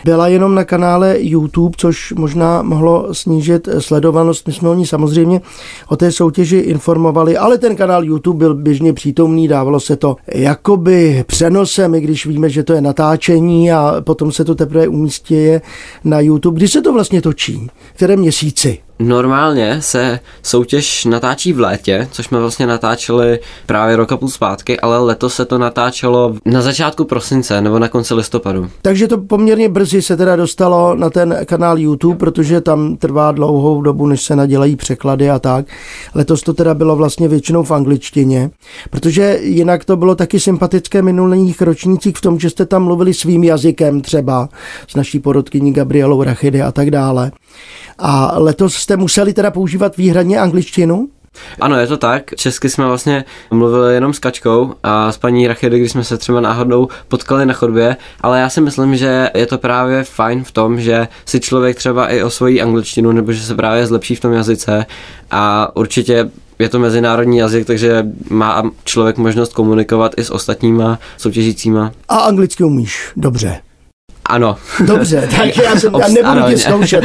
Byla 0.04 0.28
jenom 0.28 0.56
na 0.56 0.64
kanále 0.64 1.16
YouTube, 1.20 1.76
což 1.78 2.14
možná 2.14 2.62
mohlo 2.62 3.14
snížit 3.14 3.70
sledovanost. 3.80 4.48
My 4.48 4.54
jsme 4.54 4.70
o 4.70 4.74
ní 4.74 4.86
samozřejmě 4.86 5.42
o 5.88 5.98
té 5.98 6.12
soutěži 6.12 6.58
informovali, 6.58 7.38
ale 7.38 7.58
ten 7.58 7.76
kanál 7.76 8.04
YouTube 8.04 8.38
byl 8.38 8.56
běžně 8.56 8.94
přítomný, 8.94 9.48
dávalo 9.48 9.80
se 9.80 9.96
to 9.96 10.16
jakoby 10.28 11.24
přenosem, 11.28 11.96
i 11.96 12.02
když 12.02 12.26
víme, 12.26 12.50
že 12.50 12.64
to 12.64 12.74
je 12.74 12.82
natáčení 12.82 13.72
a 13.72 13.96
potom 14.00 14.32
se 14.32 14.46
to 14.46 14.56
teprve 14.56 14.88
umístí 14.88 15.36
na 16.04 16.20
YouTube. 16.20 16.58
Kdy 16.58 16.68
se 16.68 16.82
to 16.82 16.94
vlastně 16.94 17.22
točí? 17.22 17.68
V 17.94 17.96
kterém 17.96 18.20
měsíci? 18.20 18.85
Normálně 19.00 19.82
se 19.82 20.20
soutěž 20.44 21.06
natáčí 21.06 21.54
v 21.54 21.60
létě, 21.60 22.08
což 22.12 22.26
jsme 22.26 22.40
vlastně 22.40 22.68
natáčeli 22.68 23.40
právě 23.66 23.96
rok 23.96 24.12
a 24.12 24.18
půl 24.18 24.30
zpátky, 24.30 24.80
ale 24.80 25.00
letos 25.00 25.36
se 25.36 25.46
to 25.46 25.58
natáčelo 25.58 26.36
na 26.46 26.62
začátku 26.62 27.06
prosince 27.06 27.62
nebo 27.62 27.80
na 27.80 27.88
konci 27.88 28.14
listopadu. 28.14 28.70
Takže 28.82 29.08
to 29.08 29.18
poměrně 29.18 29.70
brzy 29.70 30.02
se 30.02 30.18
teda 30.18 30.36
dostalo 30.36 30.96
na 30.96 31.10
ten 31.10 31.38
kanál 31.46 31.80
YouTube, 31.80 32.18
protože 32.18 32.62
tam 32.62 32.98
trvá 32.98 33.32
dlouhou 33.32 33.82
dobu, 33.82 34.08
než 34.08 34.22
se 34.22 34.36
nadělají 34.36 34.76
překlady 34.76 35.30
a 35.30 35.40
tak. 35.40 35.66
Letos 36.16 36.42
to 36.42 36.54
teda 36.54 36.74
bylo 36.74 36.96
vlastně 36.96 37.28
většinou 37.28 37.64
v 37.64 37.72
angličtině, 37.72 38.50
protože 38.90 39.40
jinak 39.42 39.86
to 39.86 39.98
bylo 39.98 40.16
taky 40.16 40.40
sympatické 40.40 41.02
minulých 41.02 41.62
ročnících 41.62 42.18
v 42.18 42.22
tom, 42.22 42.40
že 42.40 42.50
jste 42.50 42.66
tam 42.66 42.84
mluvili 42.84 43.14
svým 43.14 43.44
jazykem 43.44 44.02
třeba 44.02 44.50
s 44.88 44.96
naší 44.96 45.20
porodkyní 45.20 45.74
Gabrielou 45.74 46.24
Rachidy 46.24 46.62
a 46.62 46.72
tak 46.72 46.92
dále. 46.92 47.32
A 48.00 48.40
letos 48.40 48.76
jste 48.76 48.98
museli 48.98 49.34
teda 49.34 49.52
používat 49.52 49.98
výhradně 49.98 50.40
angličtinu? 50.40 51.08
Ano, 51.62 51.80
je 51.80 51.88
to 51.88 51.98
tak. 51.98 52.36
Česky 52.36 52.70
jsme 52.70 52.86
vlastně 52.86 53.26
mluvili 53.52 53.94
jenom 53.94 54.14
s 54.14 54.20
Kačkou 54.20 54.74
a 54.84 55.12
s 55.12 55.18
paní 55.18 55.48
Rachedy, 55.48 55.80
když 55.80 55.92
jsme 55.92 56.04
se 56.04 56.18
třeba 56.18 56.42
náhodou 56.42 56.88
potkali 57.08 57.46
na 57.46 57.54
chodbě, 57.54 57.98
ale 58.22 58.40
já 58.40 58.50
si 58.50 58.62
myslím, 58.62 58.96
že 58.96 59.30
je 59.36 59.46
to 59.46 59.58
právě 59.58 60.04
fajn 60.04 60.44
v 60.44 60.52
tom, 60.52 60.80
že 60.80 61.08
si 61.26 61.40
člověk 61.40 61.78
třeba 61.78 62.08
i 62.08 62.24
osvojí 62.24 62.62
angličtinu 62.62 63.12
nebo 63.12 63.32
že 63.32 63.44
se 63.44 63.56
právě 63.56 63.88
zlepší 63.88 64.16
v 64.16 64.20
tom 64.20 64.34
jazyce 64.34 64.86
a 65.32 65.76
určitě 65.76 66.30
je 66.60 66.70
to 66.70 66.80
mezinárodní 66.80 67.38
jazyk, 67.38 67.68
takže 67.68 68.06
má 68.30 68.72
člověk 68.84 69.18
možnost 69.18 69.54
komunikovat 69.54 70.12
i 70.18 70.24
s 70.24 70.32
ostatníma 70.32 71.00
soutěžícíma. 71.18 71.92
A 72.10 72.18
anglicky 72.18 72.64
umíš, 72.64 73.12
dobře. 73.16 73.60
Ano. 74.30 74.58
Dobře, 74.86 75.30
tak 75.38 75.58
já, 75.58 75.80
jsem, 75.80 75.94
já 76.00 76.08
nebudu 76.08 76.28
ano, 76.28 76.50
tě 76.50 76.58
zkoušet, 76.58 77.04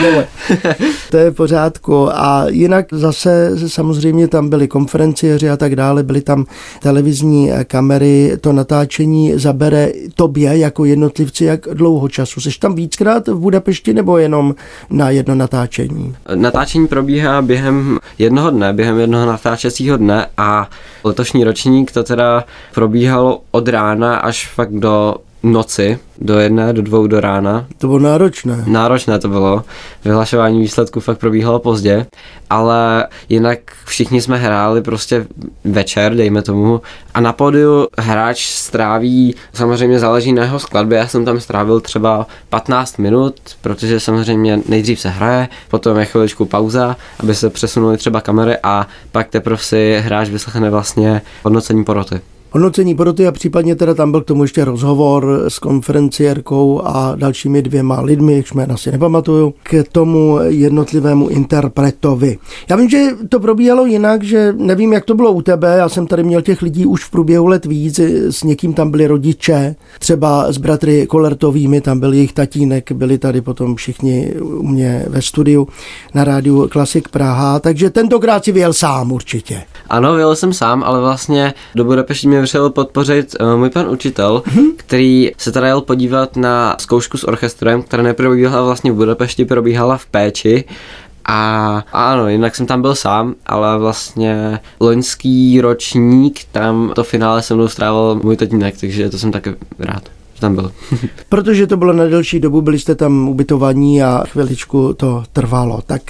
To 1.10 1.16
je 1.16 1.30
v 1.30 1.34
pořádku. 1.34 2.08
A 2.12 2.44
jinak 2.48 2.86
zase 2.92 3.50
samozřejmě 3.68 4.28
tam 4.28 4.48
byly 4.48 4.68
konferenciéři 4.68 5.50
a 5.50 5.56
tak 5.56 5.76
dále, 5.76 6.02
byly 6.02 6.20
tam 6.20 6.44
televizní 6.80 7.50
kamery, 7.64 8.36
to 8.40 8.52
natáčení 8.52 9.32
zabere 9.38 9.88
tobě 10.14 10.58
jako 10.58 10.84
jednotlivci 10.84 11.44
jak 11.44 11.60
dlouho 11.72 12.08
času. 12.08 12.40
Jsi 12.40 12.58
tam 12.58 12.74
víckrát 12.74 13.28
v 13.28 13.38
Budapešti 13.38 13.94
nebo 13.94 14.18
jenom 14.18 14.54
na 14.90 15.10
jedno 15.10 15.34
natáčení? 15.34 16.14
Natáčení 16.34 16.86
probíhá 16.86 17.42
během 17.42 17.98
jednoho 18.18 18.50
dne, 18.50 18.72
během 18.72 18.98
jednoho 18.98 19.26
natáčecího 19.26 19.96
dne 19.96 20.26
a 20.36 20.70
letošní 21.04 21.44
ročník 21.44 21.92
to 21.92 22.02
teda 22.02 22.44
probíhalo 22.74 23.40
od 23.50 23.68
rána 23.68 24.16
až 24.16 24.48
fakt 24.54 24.72
do 24.72 25.14
noci, 25.42 25.98
do 26.18 26.38
jedné, 26.38 26.72
do 26.72 26.82
dvou 26.82 27.06
do 27.06 27.20
rána. 27.20 27.66
To 27.78 27.86
bylo 27.86 27.98
náročné. 27.98 28.64
Náročné 28.66 29.18
to 29.18 29.28
bylo. 29.28 29.64
Vyhlašování 30.04 30.60
výsledků 30.60 31.00
fakt 31.00 31.18
probíhalo 31.18 31.58
pozdě, 31.58 32.06
ale 32.50 33.06
jinak 33.28 33.58
všichni 33.84 34.22
jsme 34.22 34.38
hráli 34.38 34.82
prostě 34.82 35.26
večer, 35.64 36.14
dejme 36.14 36.42
tomu, 36.42 36.80
a 37.14 37.20
na 37.20 37.32
pódiu 37.32 37.88
hráč 37.98 38.46
stráví, 38.46 39.34
samozřejmě 39.52 39.98
záleží 39.98 40.32
na 40.32 40.42
jeho 40.42 40.58
skladbě, 40.58 40.98
já 40.98 41.06
jsem 41.06 41.24
tam 41.24 41.40
strávil 41.40 41.80
třeba 41.80 42.26
15 42.48 42.98
minut, 42.98 43.34
protože 43.60 44.00
samozřejmě 44.00 44.60
nejdřív 44.68 45.00
se 45.00 45.08
hraje, 45.08 45.48
potom 45.68 45.98
je 45.98 46.04
chviličku 46.04 46.44
pauza, 46.44 46.96
aby 47.20 47.34
se 47.34 47.50
přesunuly 47.50 47.96
třeba 47.96 48.20
kamery 48.20 48.56
a 48.62 48.86
pak 49.12 49.28
teprve 49.28 49.58
si 49.58 50.00
hráč 50.04 50.28
vyslechne 50.28 50.70
vlastně 50.70 51.22
hodnocení 51.42 51.84
poroty 51.84 52.20
hodnocení 52.50 52.94
poroty 52.94 53.26
a 53.26 53.32
případně 53.32 53.74
teda 53.74 53.94
tam 53.94 54.10
byl 54.10 54.20
k 54.20 54.26
tomu 54.26 54.44
ještě 54.44 54.64
rozhovor 54.64 55.44
s 55.48 55.58
konferenciérkou 55.58 56.82
a 56.84 57.14
dalšími 57.14 57.62
dvěma 57.62 58.00
lidmi, 58.00 58.36
jak 58.36 58.54
jména 58.54 58.76
si 58.76 58.92
nepamatuju, 58.92 59.54
k 59.62 59.84
tomu 59.92 60.38
jednotlivému 60.48 61.28
interpretovi. 61.28 62.38
Já 62.70 62.76
vím, 62.76 62.90
že 62.90 63.08
to 63.28 63.40
probíhalo 63.40 63.86
jinak, 63.86 64.22
že 64.22 64.54
nevím, 64.56 64.92
jak 64.92 65.04
to 65.04 65.14
bylo 65.14 65.32
u 65.32 65.42
tebe, 65.42 65.74
já 65.78 65.88
jsem 65.88 66.06
tady 66.06 66.22
měl 66.22 66.42
těch 66.42 66.62
lidí 66.62 66.86
už 66.86 67.04
v 67.04 67.10
průběhu 67.10 67.46
let 67.46 67.66
víc, 67.66 68.00
s 68.30 68.42
někým 68.42 68.74
tam 68.74 68.90
byli 68.90 69.06
rodiče, 69.06 69.76
třeba 69.98 70.52
s 70.52 70.58
bratry 70.58 71.06
Kolertovými, 71.06 71.80
tam 71.80 72.00
byl 72.00 72.12
jejich 72.12 72.32
tatínek, 72.32 72.92
byli 72.92 73.18
tady 73.18 73.40
potom 73.40 73.76
všichni 73.76 74.32
u 74.40 74.66
mě 74.66 75.04
ve 75.08 75.22
studiu 75.22 75.68
na 76.14 76.24
rádiu 76.24 76.68
Klasik 76.68 77.08
Praha, 77.08 77.60
takže 77.60 77.90
tentokrát 77.90 78.44
si 78.44 78.52
vyjel 78.52 78.72
sám 78.72 79.12
určitě. 79.12 79.62
Ano, 79.90 80.14
vyjel 80.14 80.36
jsem 80.36 80.52
sám, 80.52 80.82
ale 80.82 81.00
vlastně 81.00 81.54
do 81.74 81.84
Budapešti 81.84 82.28
mě 82.28 82.42
přišel 82.42 82.70
podpořit 82.70 83.36
uh, 83.40 83.56
můj 83.56 83.70
pan 83.70 83.88
učitel, 83.88 84.42
mm-hmm. 84.46 84.72
který 84.76 85.30
se 85.38 85.52
teda 85.52 85.66
jel 85.66 85.80
podívat 85.80 86.36
na 86.36 86.76
zkoušku 86.78 87.18
s 87.18 87.28
orchestrem, 87.28 87.82
která 87.82 88.02
neprobíhala 88.02 88.64
vlastně 88.64 88.92
v 88.92 88.94
Budapešti, 88.94 89.44
probíhala 89.44 89.96
v 89.96 90.06
Péči 90.06 90.64
a 91.24 91.84
ano, 91.92 92.28
jinak 92.28 92.56
jsem 92.56 92.66
tam 92.66 92.82
byl 92.82 92.94
sám, 92.94 93.34
ale 93.46 93.78
vlastně 93.78 94.60
loňský 94.80 95.60
ročník, 95.60 96.40
tam 96.52 96.92
to 96.94 97.04
finále 97.04 97.42
se 97.42 97.54
mnou 97.54 97.68
strávil 97.68 98.20
můj 98.22 98.36
tatínek, 98.36 98.80
takže 98.80 99.10
to 99.10 99.18
jsem 99.18 99.32
taky 99.32 99.54
rád 99.78 100.02
tam 100.40 100.54
byl. 100.54 100.72
Protože 101.28 101.66
to 101.66 101.76
bylo 101.76 101.92
na 101.92 102.04
delší 102.04 102.40
dobu, 102.40 102.62
byli 102.62 102.78
jste 102.78 102.94
tam 102.94 103.28
ubytovaní 103.28 104.02
a 104.02 104.24
chviličku 104.28 104.94
to 104.94 105.24
trvalo. 105.32 105.80
Tak 105.86 106.02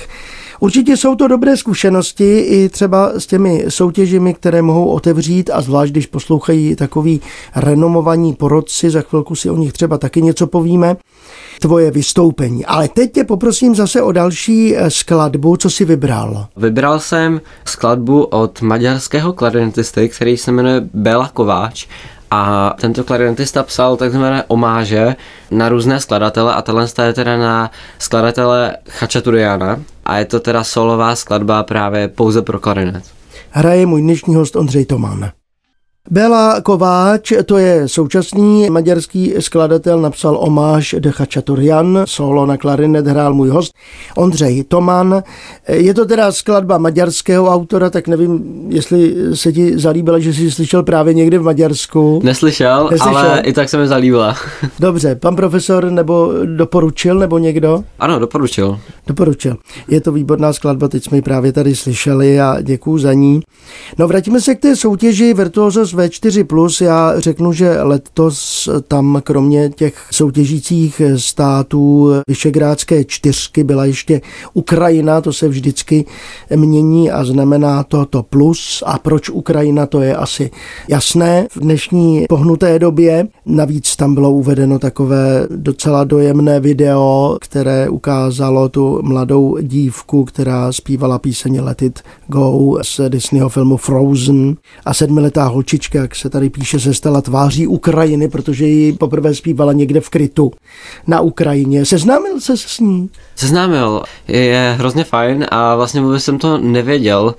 Určitě 0.60 0.96
jsou 0.96 1.14
to 1.14 1.28
dobré 1.28 1.56
zkušenosti 1.56 2.38
i 2.38 2.68
třeba 2.68 3.12
s 3.20 3.26
těmi 3.26 3.64
soutěžemi, 3.68 4.34
které 4.34 4.62
mohou 4.62 4.88
otevřít 4.88 5.50
a 5.52 5.60
zvlášť, 5.60 5.92
když 5.92 6.06
poslouchají 6.06 6.76
takový 6.76 7.20
renomovaní 7.56 8.34
porodci, 8.34 8.90
za 8.90 9.00
chvilku 9.00 9.34
si 9.34 9.50
o 9.50 9.56
nich 9.56 9.72
třeba 9.72 9.98
taky 9.98 10.22
něco 10.22 10.46
povíme, 10.46 10.96
tvoje 11.60 11.90
vystoupení. 11.90 12.64
Ale 12.64 12.88
teď 12.88 13.12
tě 13.12 13.24
poprosím 13.24 13.74
zase 13.74 14.02
o 14.02 14.12
další 14.12 14.76
eh, 14.76 14.90
skladbu, 14.90 15.56
co 15.56 15.70
jsi 15.70 15.84
vybral. 15.84 16.46
Vybral 16.56 17.00
jsem 17.00 17.40
skladbu 17.64 18.22
od 18.22 18.62
maďarského 18.62 19.32
klarinetisty, 19.32 20.08
který 20.08 20.36
se 20.36 20.52
jmenuje 20.52 20.88
Bela 20.94 21.28
Kováč 21.28 21.86
a 22.30 22.74
tento 22.80 23.04
klarinetista 23.04 23.62
psal 23.62 23.96
takzvané 23.96 24.44
omáže 24.48 25.16
na 25.50 25.68
různé 25.68 26.00
skladatele 26.00 26.54
a 26.54 26.62
tohle 26.62 26.86
je 27.02 27.12
teda 27.12 27.36
na 27.36 27.70
skladatele 27.98 28.76
Chačaturiana 28.88 29.80
a 30.04 30.18
je 30.18 30.24
to 30.24 30.40
teda 30.40 30.64
solová 30.64 31.16
skladba 31.16 31.62
právě 31.62 32.08
pouze 32.08 32.42
pro 32.42 32.58
klarinet. 32.58 33.04
Hraje 33.50 33.86
můj 33.86 34.02
dnešní 34.02 34.34
host 34.34 34.56
Ondřej 34.56 34.84
Tomán. 34.86 35.30
Bela 36.12 36.60
Kováč, 36.60 37.32
to 37.46 37.58
je 37.58 37.88
současný 37.88 38.70
maďarský 38.70 39.34
skladatel, 39.38 40.00
napsal 40.00 40.38
omáš 40.40 40.94
de 40.98 41.10
Chačaturian, 41.12 42.02
solo 42.04 42.46
na 42.46 42.56
klarinet 42.56 43.06
hrál 43.06 43.34
můj 43.34 43.48
host 43.48 43.72
Ondřej 44.16 44.64
Toman. 44.64 45.22
Je 45.68 45.94
to 45.94 46.04
teda 46.04 46.32
skladba 46.32 46.78
maďarského 46.78 47.46
autora, 47.48 47.90
tak 47.90 48.08
nevím, 48.08 48.42
jestli 48.68 49.14
se 49.34 49.52
ti 49.52 49.78
zalíbila, 49.78 50.18
že 50.18 50.34
jsi 50.34 50.50
slyšel 50.50 50.82
právě 50.82 51.14
někde 51.14 51.38
v 51.38 51.42
Maďarsku. 51.42 52.20
Neslyšel, 52.24 52.88
Neslyšel, 52.90 53.18
ale 53.18 53.40
i 53.40 53.52
tak 53.52 53.68
se 53.68 53.78
mi 53.78 53.88
zalíbila. 53.88 54.36
Dobře, 54.80 55.14
pan 55.14 55.36
profesor 55.36 55.90
nebo 55.90 56.32
doporučil, 56.44 57.18
nebo 57.18 57.38
někdo? 57.38 57.84
Ano, 57.98 58.18
doporučil. 58.18 58.78
Doporučil. 59.06 59.56
Je 59.88 60.00
to 60.00 60.12
výborná 60.12 60.52
skladba, 60.52 60.88
teď 60.88 61.04
jsme 61.04 61.18
ji 61.18 61.22
právě 61.22 61.52
tady 61.52 61.76
slyšeli 61.76 62.40
a 62.40 62.60
děkuju 62.60 62.98
za 62.98 63.12
ní. 63.12 63.40
No 63.98 64.08
vrátíme 64.08 64.40
se 64.40 64.54
k 64.54 64.60
té 64.60 64.76
soutěži 64.76 65.34
Virtuosos 65.34 65.99
V4+, 66.08 66.84
já 66.84 67.20
řeknu, 67.20 67.52
že 67.52 67.82
letos 67.82 68.68
tam 68.88 69.20
kromě 69.24 69.70
těch 69.70 69.94
soutěžících 70.10 71.02
států 71.16 72.10
Vyšegrádské 72.28 73.04
čtyřky 73.04 73.64
byla 73.64 73.84
ještě 73.84 74.20
Ukrajina, 74.54 75.20
to 75.20 75.32
se 75.32 75.48
vždycky 75.48 76.04
mění 76.56 77.10
a 77.10 77.24
znamená 77.24 77.82
to 77.82 78.06
to 78.06 78.22
plus. 78.22 78.82
A 78.86 78.98
proč 78.98 79.30
Ukrajina, 79.30 79.86
to 79.86 80.00
je 80.00 80.16
asi 80.16 80.50
jasné 80.88 81.46
v 81.50 81.60
dnešní 81.60 82.24
pohnuté 82.28 82.78
době. 82.78 83.28
Navíc 83.46 83.96
tam 83.96 84.14
bylo 84.14 84.30
uvedeno 84.30 84.78
takové 84.78 85.46
docela 85.56 86.04
dojemné 86.04 86.60
video, 86.60 87.38
které 87.40 87.88
ukázalo 87.88 88.68
tu 88.68 89.00
mladou 89.02 89.58
dívku, 89.62 90.24
která 90.24 90.72
zpívala 90.72 91.18
píseň 91.18 91.60
Let 91.60 91.82
It 91.82 92.00
Go 92.26 92.78
z 92.82 93.00
Disneyho 93.08 93.48
filmu 93.48 93.76
Frozen 93.76 94.56
a 94.84 94.94
sedmiletá 94.94 95.46
holčička, 95.46 95.89
jak 95.94 96.16
se 96.16 96.30
tady 96.30 96.50
píše, 96.50 96.80
se 96.80 96.94
stala 96.94 97.20
tváří 97.20 97.66
Ukrajiny, 97.66 98.28
protože 98.28 98.66
ji 98.66 98.92
poprvé 98.92 99.34
zpívala 99.34 99.72
někde 99.72 100.00
v 100.00 100.08
krytu 100.08 100.52
na 101.06 101.20
Ukrajině. 101.20 101.84
Seznámil 101.86 102.40
se 102.40 102.56
s 102.56 102.80
ní? 102.80 103.10
Seznámil. 103.36 104.02
Je 104.28 104.74
hrozně 104.78 105.04
fajn 105.04 105.46
a 105.50 105.76
vlastně 105.76 106.00
vůbec 106.00 106.24
jsem 106.24 106.38
to 106.38 106.58
nevěděl, 106.58 107.34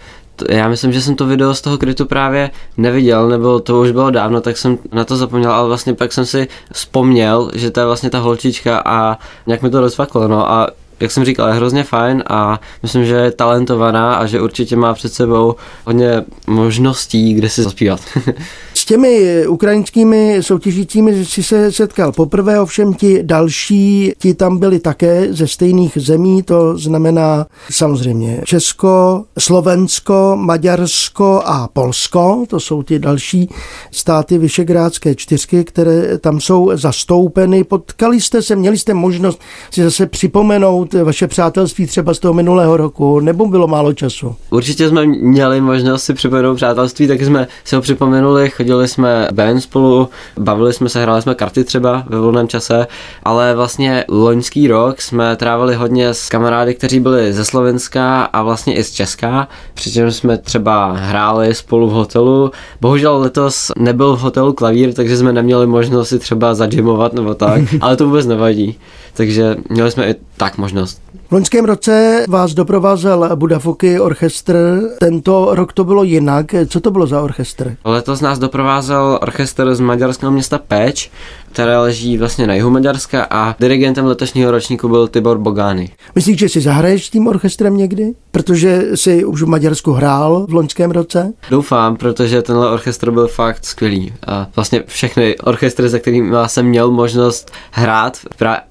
Já 0.50 0.70
myslím, 0.70 0.92
že 0.92 1.02
jsem 1.02 1.16
to 1.16 1.26
video 1.26 1.54
z 1.54 1.62
toho 1.62 1.78
krytu 1.78 2.06
právě 2.06 2.52
neviděl, 2.78 3.30
nebo 3.30 3.60
to 3.60 3.82
už 3.82 3.92
bylo 3.92 4.12
dávno, 4.12 4.42
tak 4.42 4.58
jsem 4.58 4.78
na 4.92 5.06
to 5.06 5.18
zapomněl, 5.18 5.52
ale 5.52 5.68
vlastně 5.68 5.94
pak 5.94 6.14
jsem 6.14 6.26
si 6.26 6.48
vzpomněl, 6.74 7.52
že 7.54 7.72
to 7.72 7.80
je 7.80 7.86
vlastně 7.86 8.10
ta 8.10 8.20
holčička 8.20 8.82
a 8.86 9.18
nějak 9.48 9.62
mi 9.62 9.70
to 9.70 9.82
rozvaklo, 9.82 10.28
no 10.28 10.52
a 10.52 10.68
jak 11.02 11.12
jsem 11.12 11.26
říkal, 11.26 11.48
je 11.48 11.54
hrozně 11.54 11.84
fajn 11.84 12.24
a 12.30 12.60
myslím, 12.84 13.06
že 13.06 13.16
je 13.16 13.32
talentovaná 13.32 14.16
a 14.16 14.26
že 14.26 14.42
určitě 14.42 14.76
má 14.76 14.94
před 14.94 15.14
sebou 15.14 15.56
hodně 15.86 16.24
možností, 16.48 17.34
kde 17.34 17.50
si 17.50 17.64
zaspívat. 17.64 18.02
S 18.74 18.86
těmi 18.86 19.48
ukrajinskými 19.48 20.38
soutěžícími 20.42 21.26
si 21.26 21.44
se 21.44 21.72
setkal 21.72 22.12
poprvé, 22.12 22.60
ovšem 22.60 22.94
ti 22.94 23.24
další, 23.24 24.12
ti 24.18 24.34
tam 24.34 24.58
byli 24.58 24.80
také 24.80 25.34
ze 25.34 25.48
stejných 25.48 25.98
zemí, 26.02 26.44
to 26.44 26.78
znamená 26.78 27.48
samozřejmě 27.70 28.42
Česko, 28.46 29.24
Slovensko, 29.40 30.34
Maďarsko 30.36 31.42
a 31.46 31.68
Polsko, 31.74 32.46
to 32.48 32.60
jsou 32.60 32.84
ti 32.84 33.00
další 33.00 33.50
státy 33.92 34.38
Vyšegrádské 34.38 35.16
čtyřky, 35.16 35.64
které 35.64 36.18
tam 36.18 36.40
jsou 36.40 36.72
zastoupeny. 36.74 37.64
Potkali 37.64 38.22
jste 38.22 38.42
se, 38.42 38.56
měli 38.56 38.78
jste 38.78 38.94
možnost 38.94 39.40
si 39.72 39.84
zase 39.84 40.06
připomenout 40.06 40.91
vaše 40.94 41.28
přátelství 41.28 41.88
třeba 41.88 42.14
z 42.14 42.20
toho 42.20 42.34
minulého 42.34 42.78
roku, 42.78 43.20
nebo 43.20 43.46
bylo 43.46 43.68
málo 43.68 43.94
času? 43.94 44.36
Určitě 44.50 44.90
jsme 44.90 45.06
měli 45.06 45.62
možnost 45.62 46.04
si 46.04 46.14
připomenout 46.14 46.56
přátelství, 46.56 47.08
tak 47.08 47.22
jsme 47.22 47.48
si 47.64 47.76
ho 47.76 47.82
připomenuli, 47.82 48.50
chodili 48.50 48.88
jsme 48.88 49.28
ven 49.32 49.62
spolu, 49.62 50.10
bavili 50.40 50.74
jsme 50.74 50.90
se, 50.90 51.02
hráli 51.02 51.22
jsme 51.22 51.36
karty 51.36 51.64
třeba 51.64 52.04
ve 52.08 52.20
volném 52.20 52.48
čase, 52.48 52.88
ale 53.24 53.56
vlastně 53.56 54.06
loňský 54.10 54.68
rok 54.68 55.02
jsme 55.02 55.36
trávili 55.36 55.76
hodně 55.76 56.14
s 56.14 56.30
kamarády, 56.30 56.74
kteří 56.74 57.00
byli 57.00 57.34
ze 57.34 57.46
Slovenska 57.46 58.24
a 58.24 58.44
vlastně 58.44 58.76
i 58.76 58.84
z 58.84 58.92
Česka, 58.92 59.48
přičemž 59.74 60.16
jsme 60.16 60.38
třeba 60.38 60.92
hráli 60.92 61.54
spolu 61.56 61.90
v 61.90 61.92
hotelu. 61.92 62.52
Bohužel 62.82 63.18
letos 63.18 63.72
nebyl 63.78 64.16
v 64.16 64.20
hotelu 64.20 64.54
klavír, 64.54 64.94
takže 64.94 65.18
jsme 65.18 65.34
neměli 65.34 65.68
možnost 65.68 66.10
si 66.10 66.20
třeba 66.20 66.54
zadžimovat 66.54 67.14
nebo 67.14 67.34
tak, 67.34 67.62
ale 67.82 67.98
to 67.98 68.06
vůbec 68.06 68.26
nevadí. 68.26 68.78
Takže 69.14 69.56
měli 69.70 69.92
jsme 69.92 70.10
i 70.10 70.16
tak 70.38 70.58
možnost. 70.58 71.02
V 71.32 71.34
loňském 71.34 71.66
roce 71.66 72.26
vás 72.30 72.54
doprovázel 72.54 73.36
Budafoky 73.36 74.00
orchestr, 74.00 74.82
tento 75.00 75.48
rok 75.52 75.74
to 75.74 75.84
bylo 75.84 76.04
jinak. 76.04 76.56
Co 76.68 76.80
to 76.80 76.92
bylo 76.92 77.08
za 77.08 77.22
orchestr? 77.22 77.76
Letos 77.86 78.22
nás 78.22 78.40
doprovázel 78.40 79.20
orchestr 79.22 79.76
z 79.76 79.80
maďarského 79.80 80.32
města 80.32 80.58
Péč, 80.58 81.12
které 81.52 81.78
leží 81.78 82.18
vlastně 82.18 82.48
na 82.48 82.54
jihu 82.54 82.70
Maďarska 82.70 83.28
a 83.30 83.56
dirigentem 83.60 84.06
letošního 84.06 84.52
ročníku 84.52 84.90
byl 84.90 85.08
Tibor 85.08 85.38
Bogány. 85.38 85.90
Myslíš, 86.16 86.40
že 86.40 86.50
si 86.50 86.62
zahraješ 86.62 87.06
s 87.06 87.10
tím 87.10 87.28
orchestrem 87.28 87.78
někdy? 87.78 88.14
Protože 88.32 88.84
jsi 88.96 89.26
už 89.26 89.42
v 89.42 89.48
Maďarsku 89.48 89.92
hrál 89.92 90.46
v 90.50 90.54
loňském 90.54 90.92
roce? 90.92 91.34
Doufám, 91.50 91.96
protože 91.96 92.42
tenhle 92.42 92.72
orchestr 92.72 93.12
byl 93.12 93.28
fakt 93.28 93.66
skvělý. 93.66 94.14
A 94.28 94.48
vlastně 94.56 94.84
všechny 94.88 95.38
orchestry, 95.38 95.90
se 95.90 96.00
kterými 96.00 96.36
jsem 96.46 96.66
měl 96.66 96.92
možnost 96.92 97.52
hrát, 97.72 98.18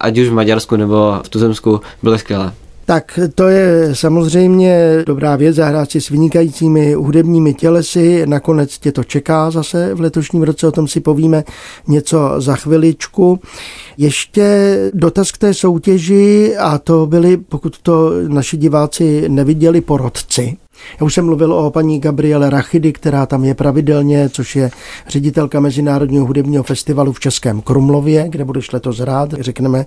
ať 0.01 0.19
už 0.19 0.29
v 0.29 0.33
Maďarsku 0.33 0.77
nebo 0.77 1.21
v 1.25 1.29
Tuzemsku, 1.29 1.81
byly 2.03 2.19
skvělé. 2.19 2.50
Tak 2.91 3.19
to 3.35 3.49
je 3.49 3.95
samozřejmě 3.95 5.03
dobrá 5.07 5.37
věc, 5.37 5.57
zahrát 5.57 5.91
si 5.91 6.01
s 6.01 6.09
vynikajícími 6.09 6.93
hudebními 6.93 7.55
tělesy, 7.55 8.27
nakonec 8.27 8.79
tě 8.79 8.93
to 8.93 9.05
čeká 9.05 9.51
zase 9.51 9.95
v 9.95 10.01
letošním 10.01 10.43
roce, 10.43 10.69
o 10.69 10.73
tom 10.73 10.89
si 10.89 11.01
povíme 11.01 11.45
něco 11.89 12.35
za 12.39 12.57
chviličku. 12.57 13.41
Ještě 13.99 14.77
dotaz 14.95 15.33
k 15.33 15.39
té 15.39 15.55
soutěži 15.55 16.57
a 16.57 16.79
to 16.79 17.07
byli, 17.07 17.37
pokud 17.37 17.79
to 17.79 18.13
naši 18.29 18.57
diváci 18.57 19.29
neviděli, 19.29 19.81
porodci. 19.81 20.57
Já 21.01 21.07
už 21.07 21.15
jsem 21.15 21.25
mluvil 21.25 21.53
o 21.53 21.71
paní 21.71 22.01
Gabriele 22.01 22.51
Rachidy, 22.51 22.93
která 22.93 23.27
tam 23.27 23.45
je 23.45 23.55
pravidelně, 23.55 24.29
což 24.29 24.57
je 24.57 24.71
ředitelka 25.09 25.61
Mezinárodního 25.61 26.27
hudebního 26.27 26.63
festivalu 26.63 27.13
v 27.13 27.21
Českém 27.21 27.61
Krumlově, 27.61 28.27
kde 28.29 28.45
budeš 28.45 28.73
letos 28.73 28.99
hrát, 28.99 29.35
řekneme 29.41 29.87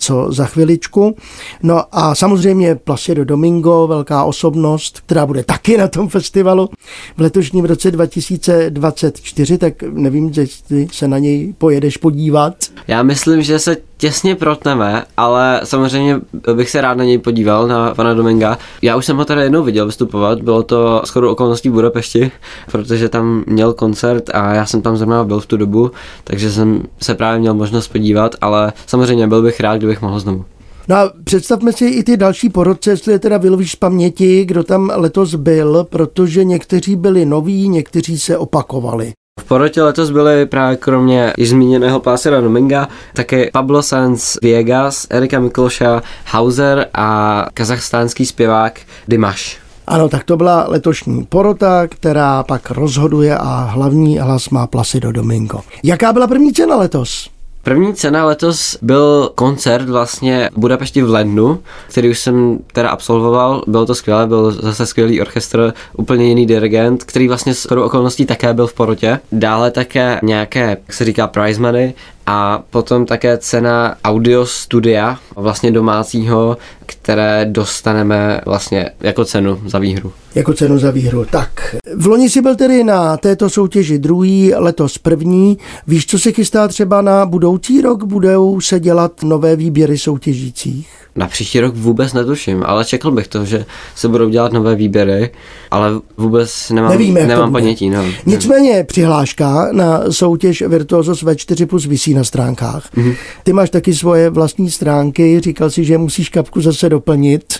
co 0.00 0.32
za 0.32 0.46
chviličku. 0.46 1.16
No 1.62 1.82
a 1.92 2.14
samozřejmě 2.14 2.74
Placido 2.74 3.24
Domingo, 3.24 3.86
velká 3.86 4.24
osobnost, 4.24 5.00
která 5.06 5.26
bude 5.26 5.44
taky 5.44 5.76
na 5.76 5.88
tom 5.88 6.08
festivalu 6.08 6.68
v 7.16 7.20
letošním 7.20 7.64
roce 7.64 7.90
2024, 7.90 9.58
tak 9.58 9.82
nevím, 9.82 10.32
jestli 10.36 10.88
se 10.92 11.08
na 11.08 11.18
něj 11.18 11.54
pojedeš 11.58 11.96
podívat. 11.96 12.54
Já 12.88 13.02
myslím, 13.02 13.42
že 13.42 13.58
se 13.58 13.76
těsně 14.04 14.34
protneme, 14.34 15.04
ale 15.16 15.60
samozřejmě 15.64 16.20
bych 16.54 16.70
se 16.70 16.80
rád 16.80 16.94
na 16.94 17.04
něj 17.04 17.18
podíval, 17.18 17.68
na 17.68 17.94
pana 17.94 18.14
Dominga. 18.14 18.58
Já 18.82 18.96
už 18.96 19.06
jsem 19.06 19.16
ho 19.16 19.24
tady 19.24 19.42
jednou 19.42 19.62
viděl 19.62 19.86
vystupovat, 19.86 20.42
bylo 20.42 20.62
to 20.62 21.02
skoro 21.04 21.30
okolností 21.32 21.70
Budapešti, 21.70 22.30
protože 22.72 23.08
tam 23.08 23.44
měl 23.46 23.72
koncert 23.72 24.30
a 24.34 24.54
já 24.54 24.66
jsem 24.66 24.82
tam 24.82 24.96
zrovna 24.96 25.24
byl 25.24 25.40
v 25.40 25.46
tu 25.46 25.56
dobu, 25.56 25.90
takže 26.24 26.52
jsem 26.52 26.82
se 27.02 27.14
právě 27.14 27.40
měl 27.40 27.54
možnost 27.54 27.88
podívat, 27.88 28.34
ale 28.40 28.72
samozřejmě 28.86 29.26
byl 29.26 29.42
bych 29.42 29.60
rád, 29.60 29.76
kdybych 29.76 30.02
mohl 30.02 30.20
znovu. 30.20 30.44
No 30.88 30.96
a 30.96 31.12
představme 31.24 31.72
si 31.72 31.86
i 31.86 32.02
ty 32.02 32.16
další 32.16 32.48
porodce, 32.48 32.90
jestli 32.90 33.12
je 33.12 33.18
teda 33.18 33.38
vylovíš 33.38 33.72
z 33.72 33.76
paměti, 33.76 34.44
kdo 34.44 34.64
tam 34.64 34.92
letos 34.94 35.34
byl, 35.34 35.86
protože 35.90 36.44
někteří 36.44 36.96
byli 36.96 37.26
noví, 37.26 37.68
někteří 37.68 38.18
se 38.18 38.38
opakovali. 38.38 39.12
V 39.44 39.46
porotě 39.46 39.82
letos 39.82 40.10
byly 40.10 40.46
právě 40.46 40.76
kromě 40.76 41.32
již 41.38 41.50
zmíněného 41.50 42.00
Pásera 42.00 42.40
Dominga 42.40 42.88
také 43.14 43.50
Pablo 43.52 43.82
Sanz 43.82 44.38
Viegas, 44.42 45.06
Erika 45.10 45.40
Mikloša, 45.40 46.02
Hauser 46.26 46.86
a 46.94 47.46
kazachstánský 47.54 48.26
zpěvák 48.26 48.80
Dimash. 49.08 49.56
Ano, 49.86 50.08
tak 50.08 50.24
to 50.24 50.36
byla 50.36 50.66
letošní 50.68 51.24
porota, 51.24 51.86
která 51.86 52.42
pak 52.42 52.70
rozhoduje 52.70 53.38
a 53.38 53.70
hlavní 53.72 54.18
hlas 54.18 54.48
má 54.48 54.66
Placido 54.66 55.12
Domingo. 55.12 55.60
Jaká 55.82 56.12
byla 56.12 56.26
první 56.26 56.52
cena 56.52 56.76
letos? 56.76 57.30
První 57.64 57.94
cena 57.94 58.26
letos 58.26 58.78
byl 58.82 59.32
koncert 59.34 59.88
vlastně 59.88 60.50
v 60.54 60.58
Budapešti 60.58 61.02
v 61.02 61.10
lednu, 61.10 61.62
který 61.88 62.10
už 62.10 62.18
jsem 62.18 62.58
teda 62.72 62.88
absolvoval. 62.88 63.62
Bylo 63.66 63.86
to 63.86 63.94
skvělé, 63.94 64.26
byl 64.26 64.52
zase 64.52 64.86
skvělý 64.86 65.20
orchestr, 65.20 65.72
úplně 65.96 66.26
jiný 66.26 66.46
dirigent, 66.46 67.04
který 67.04 67.28
vlastně 67.28 67.54
s 67.54 67.72
okolností 67.72 68.26
také 68.26 68.54
byl 68.54 68.66
v 68.66 68.74
porotě. 68.74 69.20
Dále 69.32 69.70
také 69.70 70.20
nějaké, 70.22 70.60
jak 70.60 70.92
se 70.92 71.04
říká, 71.04 71.26
prize 71.26 71.60
money 71.60 71.94
a 72.26 72.62
potom 72.70 73.06
také 73.06 73.38
cena 73.38 73.96
audio 74.04 74.46
studia, 74.46 75.18
vlastně 75.36 75.70
domácího, 75.70 76.56
které 76.86 77.46
dostaneme 77.50 78.40
vlastně 78.46 78.90
jako 79.00 79.24
cenu 79.24 79.60
za 79.66 79.78
výhru. 79.78 80.12
Jako 80.34 80.54
cenu 80.54 80.78
za 80.78 80.90
výhru. 80.90 81.24
Tak, 81.24 81.76
v 81.96 82.06
loni 82.06 82.30
si 82.30 82.42
byl 82.42 82.56
tedy 82.56 82.84
na 82.84 83.16
této 83.16 83.50
soutěži 83.50 83.98
druhý, 83.98 84.54
letos 84.54 84.98
první. 84.98 85.58
Víš, 85.86 86.06
co 86.06 86.18
se 86.18 86.32
chystá 86.32 86.68
třeba 86.68 87.02
na 87.02 87.26
budoucí 87.26 87.80
rok? 87.80 88.04
Budou 88.04 88.60
se 88.60 88.80
dělat 88.80 89.22
nové 89.22 89.56
výběry 89.56 89.98
soutěžících? 89.98 91.03
Na 91.16 91.26
příští 91.28 91.60
rok 91.60 91.74
vůbec 91.74 92.12
netuším, 92.12 92.62
ale 92.66 92.84
čekal 92.84 93.12
bych 93.12 93.28
to, 93.28 93.44
že 93.44 93.64
se 93.94 94.08
budou 94.08 94.28
dělat 94.28 94.52
nové 94.52 94.74
výběry, 94.74 95.30
ale 95.70 95.90
vůbec 96.16 96.70
nemám, 96.70 96.90
Nevíme, 96.90 97.26
nemám 97.26 97.52
ponětí. 97.52 97.90
No. 97.90 98.04
Nicméně 98.26 98.84
přihláška 98.84 99.68
na 99.72 100.00
soutěž 100.10 100.62
Virtuosos 100.62 101.24
V4 101.24 101.66
plus 101.66 101.86
vysí 101.86 102.14
na 102.14 102.24
stránkách. 102.24 102.90
Mm-hmm. 102.96 103.16
Ty 103.44 103.52
máš 103.52 103.70
taky 103.70 103.94
svoje 103.94 104.30
vlastní 104.30 104.70
stránky, 104.70 105.40
říkal 105.40 105.70
si, 105.70 105.84
že 105.84 105.98
musíš 105.98 106.28
kapku 106.28 106.60
zase 106.60 106.88
doplnit. 106.88 107.53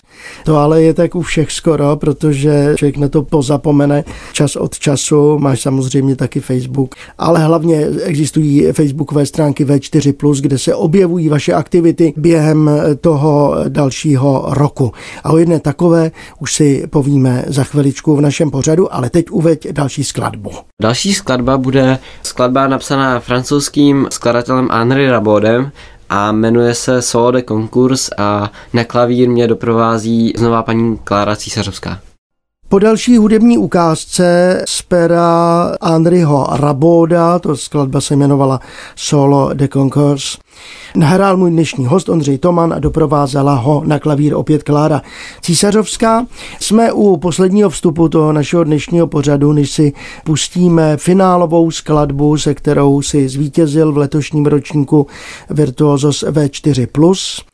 To 0.44 0.56
ale 0.56 0.82
je 0.82 0.94
tak 0.94 1.14
u 1.14 1.22
všech 1.22 1.52
skoro, 1.52 1.96
protože 1.96 2.74
člověk 2.76 2.96
na 2.96 3.08
to 3.08 3.22
pozapomene 3.22 4.04
čas 4.32 4.56
od 4.56 4.78
času. 4.78 5.38
Máš 5.38 5.60
samozřejmě 5.60 6.16
taky 6.16 6.40
Facebook, 6.40 6.94
ale 7.18 7.40
hlavně 7.40 7.86
existují 8.02 8.66
facebookové 8.72 9.26
stránky 9.26 9.64
V4+, 9.64 10.40
kde 10.40 10.58
se 10.58 10.74
objevují 10.74 11.28
vaše 11.28 11.52
aktivity 11.52 12.14
během 12.16 12.70
toho 13.00 13.56
dalšího 13.68 14.46
roku. 14.48 14.92
A 15.24 15.32
o 15.32 15.38
jedné 15.38 15.60
takové 15.60 16.10
už 16.40 16.54
si 16.54 16.86
povíme 16.90 17.44
za 17.46 17.64
chviličku 17.64 18.16
v 18.16 18.20
našem 18.20 18.50
pořadu, 18.50 18.94
ale 18.94 19.10
teď 19.10 19.30
uveď 19.30 19.68
další 19.72 20.04
skladbu. 20.04 20.50
Další 20.82 21.14
skladba 21.14 21.58
bude 21.58 21.98
skladba 22.22 22.66
napsaná 22.66 23.20
francouzským 23.20 24.06
skladatelem 24.10 24.68
Henri 24.72 25.10
Rabodem, 25.10 25.70
a 26.10 26.32
jmenuje 26.32 26.74
se 26.74 27.02
Solo 27.02 27.30
de 27.30 27.42
Konkurs 27.42 28.10
a 28.18 28.52
na 28.72 28.84
klavír 28.84 29.28
mě 29.28 29.46
doprovází 29.46 30.32
znova 30.36 30.62
paní 30.62 30.98
Klára 30.98 31.36
Císařovská. 31.36 32.00
Po 32.74 32.78
další 32.78 33.16
hudební 33.16 33.58
ukázce 33.58 34.62
z 34.68 34.82
pera 34.82 35.62
Andriho 35.80 36.46
Raboda, 36.52 37.38
to 37.38 37.56
skladba 37.56 38.00
se 38.00 38.14
jmenovala 38.14 38.60
Solo 38.96 39.50
de 39.54 39.68
Concours, 39.68 40.38
nahrál 40.96 41.36
můj 41.36 41.50
dnešní 41.50 41.86
host 41.86 42.08
Ondřej 42.08 42.38
Toman 42.38 42.72
a 42.72 42.78
doprovázela 42.78 43.54
ho 43.54 43.82
na 43.86 43.98
klavír 43.98 44.34
opět 44.34 44.62
Klára 44.62 45.02
Císařovská. 45.40 46.26
Jsme 46.60 46.92
u 46.92 47.16
posledního 47.16 47.70
vstupu 47.70 48.08
toho 48.08 48.32
našeho 48.32 48.64
dnešního 48.64 49.06
pořadu, 49.06 49.52
než 49.52 49.70
si 49.70 49.92
pustíme 50.24 50.96
finálovou 50.96 51.70
skladbu, 51.70 52.38
se 52.38 52.54
kterou 52.54 53.02
si 53.02 53.28
zvítězil 53.28 53.92
v 53.92 53.96
letošním 53.96 54.46
ročníku 54.46 55.06
Virtuosos 55.50 56.24
V4+. 56.24 57.44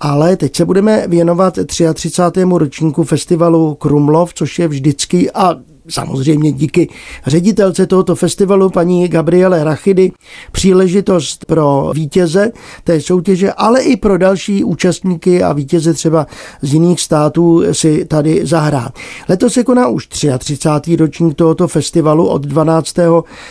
Ale 0.00 0.36
teď 0.36 0.56
se 0.56 0.64
budeme 0.64 1.08
věnovat 1.08 1.58
33. 1.66 2.42
ročníku 2.52 3.04
festivalu 3.04 3.74
Krumlov, 3.74 4.34
což 4.34 4.58
je 4.58 4.68
vždycky 4.68 5.30
a 5.30 5.54
samozřejmě 5.90 6.52
díky 6.52 6.88
ředitelce 7.26 7.86
tohoto 7.86 8.14
festivalu, 8.14 8.70
paní 8.70 9.08
Gabriele 9.08 9.64
Rachidy, 9.64 10.12
příležitost 10.52 11.44
pro 11.44 11.90
vítěze 11.94 12.52
té 12.84 13.00
soutěže, 13.00 13.52
ale 13.52 13.82
i 13.82 13.96
pro 13.96 14.18
další 14.18 14.64
účastníky 14.64 15.42
a 15.42 15.52
vítěze 15.52 15.94
třeba 15.94 16.26
z 16.62 16.74
jiných 16.74 17.00
států 17.00 17.62
si 17.72 18.04
tady 18.04 18.46
zahrát. 18.46 18.92
Letos 19.28 19.52
se 19.52 19.64
koná 19.64 19.88
už 19.88 20.06
33. 20.06 20.96
ročník 20.96 21.34
tohoto 21.34 21.68
festivalu 21.68 22.26
od 22.26 22.42
12. 22.42 22.96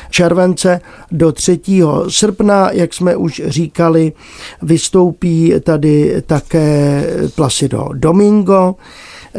července 0.10 0.82
do 1.12 1.32
3. 1.32 1.60
srpna, 2.08 2.71
jak 2.71 2.93
jsme 2.93 3.15
už 3.15 3.41
říkali, 3.45 4.13
vystoupí 4.62 5.54
tady 5.63 6.21
také 6.26 7.04
Placido 7.36 7.89
Domingo, 7.93 8.76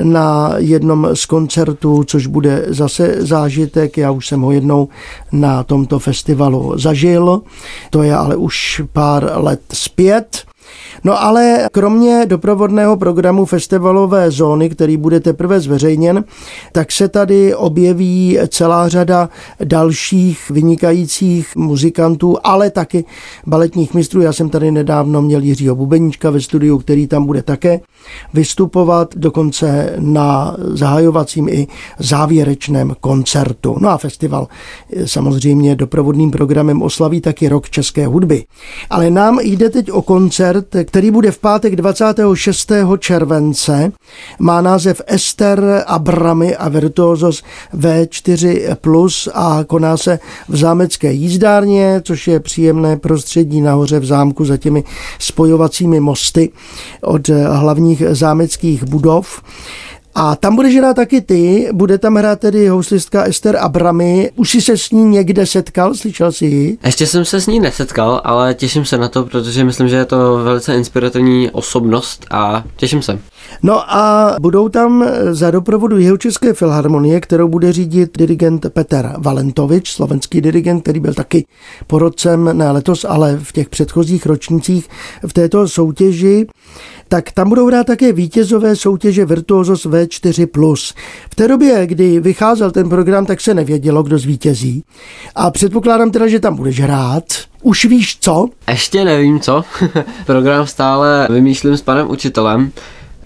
na 0.02 0.54
jednom 0.56 1.08
z 1.14 1.26
koncertů, 1.26 2.04
což 2.04 2.26
bude 2.26 2.64
zase 2.68 3.16
zážitek. 3.18 3.96
Já 3.96 4.10
už 4.10 4.26
jsem 4.26 4.40
ho 4.40 4.52
jednou 4.52 4.88
na 5.32 5.62
tomto 5.62 5.98
festivalu 5.98 6.78
zažil. 6.78 7.42
To 7.90 8.02
je 8.02 8.14
ale 8.14 8.36
už 8.36 8.82
pár 8.92 9.30
let 9.34 9.60
zpět. 9.72 10.47
No 11.04 11.22
ale 11.22 11.68
kromě 11.72 12.26
doprovodného 12.26 12.96
programu 12.96 13.44
festivalové 13.44 14.30
zóny, 14.30 14.68
který 14.68 14.96
bude 14.96 15.20
teprve 15.20 15.60
zveřejněn, 15.60 16.24
tak 16.72 16.92
se 16.92 17.08
tady 17.08 17.54
objeví 17.54 18.38
celá 18.48 18.88
řada 18.88 19.28
dalších 19.64 20.50
vynikajících 20.50 21.56
muzikantů, 21.56 22.36
ale 22.44 22.70
taky 22.70 23.04
baletních 23.46 23.94
mistrů. 23.94 24.22
Já 24.22 24.32
jsem 24.32 24.50
tady 24.50 24.70
nedávno 24.70 25.22
měl 25.22 25.42
Jiřího 25.42 25.74
Bubeníčka 25.74 26.30
ve 26.30 26.40
studiu, 26.40 26.78
který 26.78 27.06
tam 27.06 27.26
bude 27.26 27.42
také 27.42 27.80
vystupovat, 28.34 29.14
dokonce 29.16 29.94
na 29.98 30.56
zahajovacím 30.58 31.48
i 31.48 31.66
závěrečném 31.98 32.94
koncertu. 33.00 33.76
No 33.80 33.88
a 33.88 33.98
festival 33.98 34.48
samozřejmě 35.04 35.76
doprovodným 35.76 36.30
programem 36.30 36.82
oslaví 36.82 37.20
taky 37.20 37.48
rok 37.48 37.70
české 37.70 38.06
hudby. 38.06 38.44
Ale 38.90 39.10
nám 39.10 39.38
jde 39.40 39.70
teď 39.70 39.90
o 39.90 40.02
koncert, 40.02 40.57
který 40.84 41.10
bude 41.10 41.30
v 41.30 41.38
pátek 41.38 41.76
26. 41.76 42.72
července. 42.98 43.92
Má 44.38 44.60
název 44.60 45.02
Ester 45.06 45.84
Abramy 45.86 46.56
a 46.56 46.68
Virtuosos 46.68 47.42
V4+, 47.76 49.30
a 49.34 49.64
koná 49.64 49.96
se 49.96 50.18
v 50.48 50.56
zámecké 50.56 51.12
jízdárně, 51.12 52.00
což 52.04 52.28
je 52.28 52.40
příjemné 52.40 52.96
prostředí 52.96 53.60
nahoře 53.60 53.98
v 53.98 54.04
zámku 54.04 54.44
za 54.44 54.56
těmi 54.56 54.84
spojovacími 55.18 56.00
mosty 56.00 56.50
od 57.02 57.28
hlavních 57.28 58.02
zámeckých 58.10 58.84
budov. 58.84 59.42
A 60.20 60.36
tam 60.36 60.56
budeš 60.56 60.76
hrát 60.76 60.94
taky 60.94 61.20
ty, 61.20 61.68
bude 61.72 61.98
tam 61.98 62.16
hrát 62.16 62.40
tedy 62.40 62.68
houslistka 62.68 63.22
Ester 63.22 63.56
Abramy. 63.56 64.30
Už 64.36 64.50
jsi 64.50 64.60
se 64.60 64.76
s 64.76 64.90
ní 64.90 65.04
někde 65.04 65.46
setkal, 65.46 65.94
slyšel 65.94 66.32
jsi 66.32 66.46
ji? 66.46 66.78
Ještě 66.84 67.06
jsem 67.06 67.24
se 67.24 67.40
s 67.40 67.46
ní 67.46 67.60
nesetkal, 67.60 68.20
ale 68.24 68.54
těším 68.54 68.84
se 68.84 68.98
na 68.98 69.08
to, 69.08 69.24
protože 69.24 69.64
myslím, 69.64 69.88
že 69.88 69.96
je 69.96 70.04
to 70.04 70.38
velice 70.44 70.74
inspirativní 70.74 71.50
osobnost 71.50 72.26
a 72.30 72.64
těším 72.76 73.02
se. 73.02 73.18
No 73.62 73.94
a 73.94 74.36
budou 74.40 74.68
tam 74.68 75.04
za 75.30 75.50
doprovodu 75.50 75.98
jeho 75.98 76.16
České 76.16 76.52
filharmonie, 76.52 77.20
kterou 77.20 77.48
bude 77.48 77.72
řídit 77.72 78.18
dirigent 78.18 78.66
Petr 78.68 79.12
Valentovič, 79.18 79.92
slovenský 79.92 80.40
dirigent, 80.40 80.82
který 80.82 81.00
byl 81.00 81.14
taky 81.14 81.46
porodcem, 81.86 82.58
ne 82.58 82.70
letos, 82.70 83.04
ale 83.08 83.38
v 83.42 83.52
těch 83.52 83.68
předchozích 83.68 84.26
ročnících 84.26 84.88
v 85.26 85.32
této 85.32 85.68
soutěži 85.68 86.46
tak 87.08 87.32
tam 87.32 87.48
budou 87.48 87.66
hrát 87.66 87.86
také 87.86 88.12
vítězové 88.12 88.76
soutěže 88.76 89.24
Virtuosos 89.24 89.86
V4+. 89.86 90.94
V 91.30 91.34
té 91.34 91.48
době, 91.48 91.86
kdy 91.86 92.20
vycházel 92.20 92.70
ten 92.70 92.88
program, 92.88 93.26
tak 93.26 93.40
se 93.40 93.54
nevědělo, 93.54 94.02
kdo 94.02 94.18
zvítězí. 94.18 94.84
A 95.34 95.50
předpokládám 95.50 96.10
teda, 96.10 96.28
že 96.28 96.40
tam 96.40 96.56
budeš 96.56 96.80
hrát. 96.80 97.24
Už 97.62 97.84
víš 97.84 98.18
co? 98.20 98.48
Ještě 98.70 99.04
nevím 99.04 99.40
co. 99.40 99.64
program 100.26 100.66
stále 100.66 101.28
vymýšlím 101.30 101.76
s 101.76 101.82
panem 101.82 102.10
učitelem. 102.10 102.72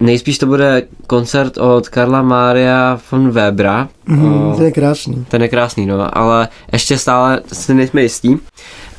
Nejspíš 0.01 0.39
to 0.39 0.47
bude 0.47 0.83
koncert 1.07 1.59
od 1.59 1.89
Karla 1.89 2.23
Mária 2.23 3.01
von 3.13 3.31
Webera. 3.31 3.89
Mm, 4.07 4.35
o, 4.35 4.57
to 4.57 4.63
je 4.63 4.73
krásný. 4.73 5.27
Ten 5.29 5.43
je 5.43 5.49
krásný, 5.49 5.87
no, 5.87 6.19
ale 6.19 6.49
ještě 6.73 6.99
stále 6.99 7.43
si 7.53 7.75
nejsme 7.75 8.03
jistí. 8.03 8.39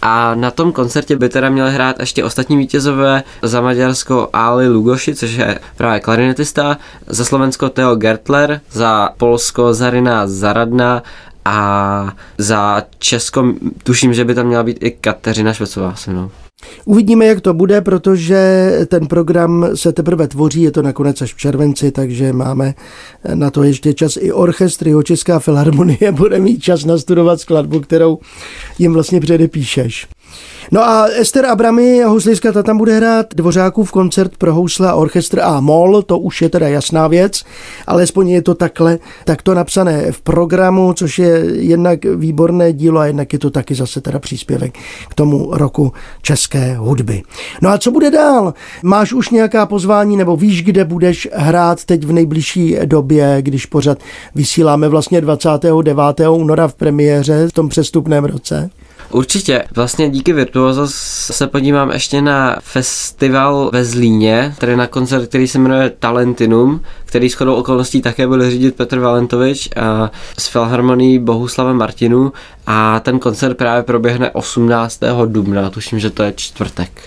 A 0.06 0.36
na 0.36 0.52
tom 0.52 0.72
koncertě 0.72 1.16
by 1.16 1.30
teda 1.30 1.50
měli 1.50 1.72
hrát 1.72 2.00
ještě 2.00 2.24
ostatní 2.24 2.58
vítězové 2.58 3.24
za 3.42 3.62
Maďarsko 3.62 4.30
Ali 4.34 4.70
Lugoši, 4.70 5.16
což 5.16 5.32
je 5.32 5.60
právě 5.78 6.00
klarinetista, 6.00 6.78
za 7.08 7.26
Slovensko 7.26 7.70
Theo 7.70 7.96
Gertler, 7.96 8.62
za 8.72 9.10
Polsko 9.18 9.74
Zarina 9.74 10.28
Zaradna 10.28 11.04
a 11.46 12.16
za 12.38 12.84
Česko 13.00 13.54
tuším, 13.84 14.14
že 14.14 14.26
by 14.26 14.36
tam 14.36 14.48
měla 14.48 14.64
být 14.64 14.78
i 14.84 14.92
Kateřina 14.92 15.54
Švecová 15.54 15.96
se 15.96 16.12
mnou. 16.12 16.32
Uvidíme, 16.86 17.26
jak 17.26 17.42
to 17.42 17.54
bude, 17.54 17.82
protože 17.82 18.72
ten 18.88 19.08
program 19.08 19.68
se 19.74 19.94
teprve 19.94 20.28
tvoří, 20.28 20.62
je 20.62 20.72
to 20.72 20.82
nakonec 20.82 21.22
až 21.22 21.34
v 21.34 21.38
červenci, 21.38 21.92
takže 21.92 22.34
máme 22.34 22.74
na 23.34 23.52
to 23.52 23.64
ještě 23.64 23.94
čas. 23.94 24.18
I 24.22 24.32
orchestr, 24.32 24.88
jeho 24.88 25.04
Česká 25.04 25.40
filharmonie 25.40 26.12
bude 26.12 26.40
mít 26.40 26.64
čas 26.64 26.86
nastudovat 26.86 27.42
skladbu, 27.42 27.80
kterou 27.80 28.20
jim 28.80 28.94
vlastně 28.94 29.20
předepíšeš. 29.20 30.08
No 30.72 30.82
a 30.84 31.06
Ester 31.06 31.46
Abramy, 31.46 32.02
houslistka, 32.04 32.52
ta 32.52 32.64
tam 32.64 32.78
bude 32.78 32.96
hrát 32.96 33.26
Dvořákův 33.36 33.92
koncert 33.92 34.38
pro 34.38 34.54
housle 34.54 34.90
a 34.90 34.96
orchestr 34.96 35.40
a 35.40 35.60
mol, 35.60 36.02
to 36.02 36.20
už 36.20 36.42
je 36.42 36.50
teda 36.50 36.68
jasná 36.68 37.08
věc, 37.08 37.44
alespoň 37.88 38.30
je 38.30 38.42
to 38.42 38.56
takhle, 38.56 39.00
tak 39.26 39.42
to 39.42 39.54
napsané 39.54 40.12
v 40.12 40.22
programu, 40.22 40.94
což 40.94 41.20
je 41.20 41.46
jednak 41.52 42.06
výborné 42.06 42.74
dílo 42.74 43.00
a 43.00 43.06
jednak 43.06 43.34
je 43.34 43.40
to 43.40 43.50
taky 43.50 43.76
zase 43.76 44.02
teda 44.02 44.20
příspěvek 44.20 44.78
k 45.10 45.14
tomu 45.16 45.50
roku 45.52 45.94
české 46.22 46.76
hudby. 46.78 47.24
No 47.62 47.70
a 47.70 47.78
co 47.78 47.92
bude 47.92 48.12
dál? 48.12 48.54
Máš 48.84 49.14
už 49.14 49.30
nějaká 49.30 49.66
pozvání 49.66 50.18
nebo 50.18 50.38
víš, 50.38 50.64
kde 50.64 50.86
budeš 50.86 51.28
hrát 51.34 51.86
teď 51.86 52.04
v 52.04 52.12
nejbližší 52.12 52.78
době, 52.86 53.38
když 53.42 53.66
pořád 53.66 53.98
vysíláme 54.36 54.90
vlastně 54.90 55.22
29. 55.22 56.28
února 56.30 56.68
v 56.68 56.76
premiéře 56.76 57.48
v 57.48 57.52
tom 57.52 57.70
přestupném 57.70 58.26
roce? 58.26 58.70
Určitě. 59.10 59.64
Vlastně 59.76 60.10
díky 60.10 60.34
Virtuoso 60.34 60.88
se 61.34 61.48
podívám 61.48 61.92
ještě 61.92 62.22
na 62.22 62.58
festival 62.62 63.70
ve 63.74 63.86
Zlíně, 63.86 64.56
tedy 64.58 64.76
na 64.76 64.88
koncert, 64.88 65.28
který 65.28 65.48
se 65.48 65.60
jmenuje 65.60 65.92
Talentinum, 66.00 66.82
který 67.06 67.30
s 67.30 67.34
chodou 67.34 67.56
okolností 67.56 68.02
také 68.02 68.28
byl 68.28 68.50
řídit 68.52 68.76
Petr 68.76 69.00
Valentovič 69.00 69.70
a 69.76 70.12
s 70.38 70.48
Filharmonií 70.48 71.20
Bohuslavem 71.20 71.78
Martinu 71.78 72.34
a 72.68 73.00
ten 73.00 73.20
koncert 73.20 73.58
právě 73.58 73.84
proběhne 73.84 74.32
18. 74.32 75.00
dubna, 75.26 75.70
tuším, 75.70 76.00
že 76.00 76.10
to 76.10 76.24
je 76.24 76.34
čtvrtek. 76.36 77.02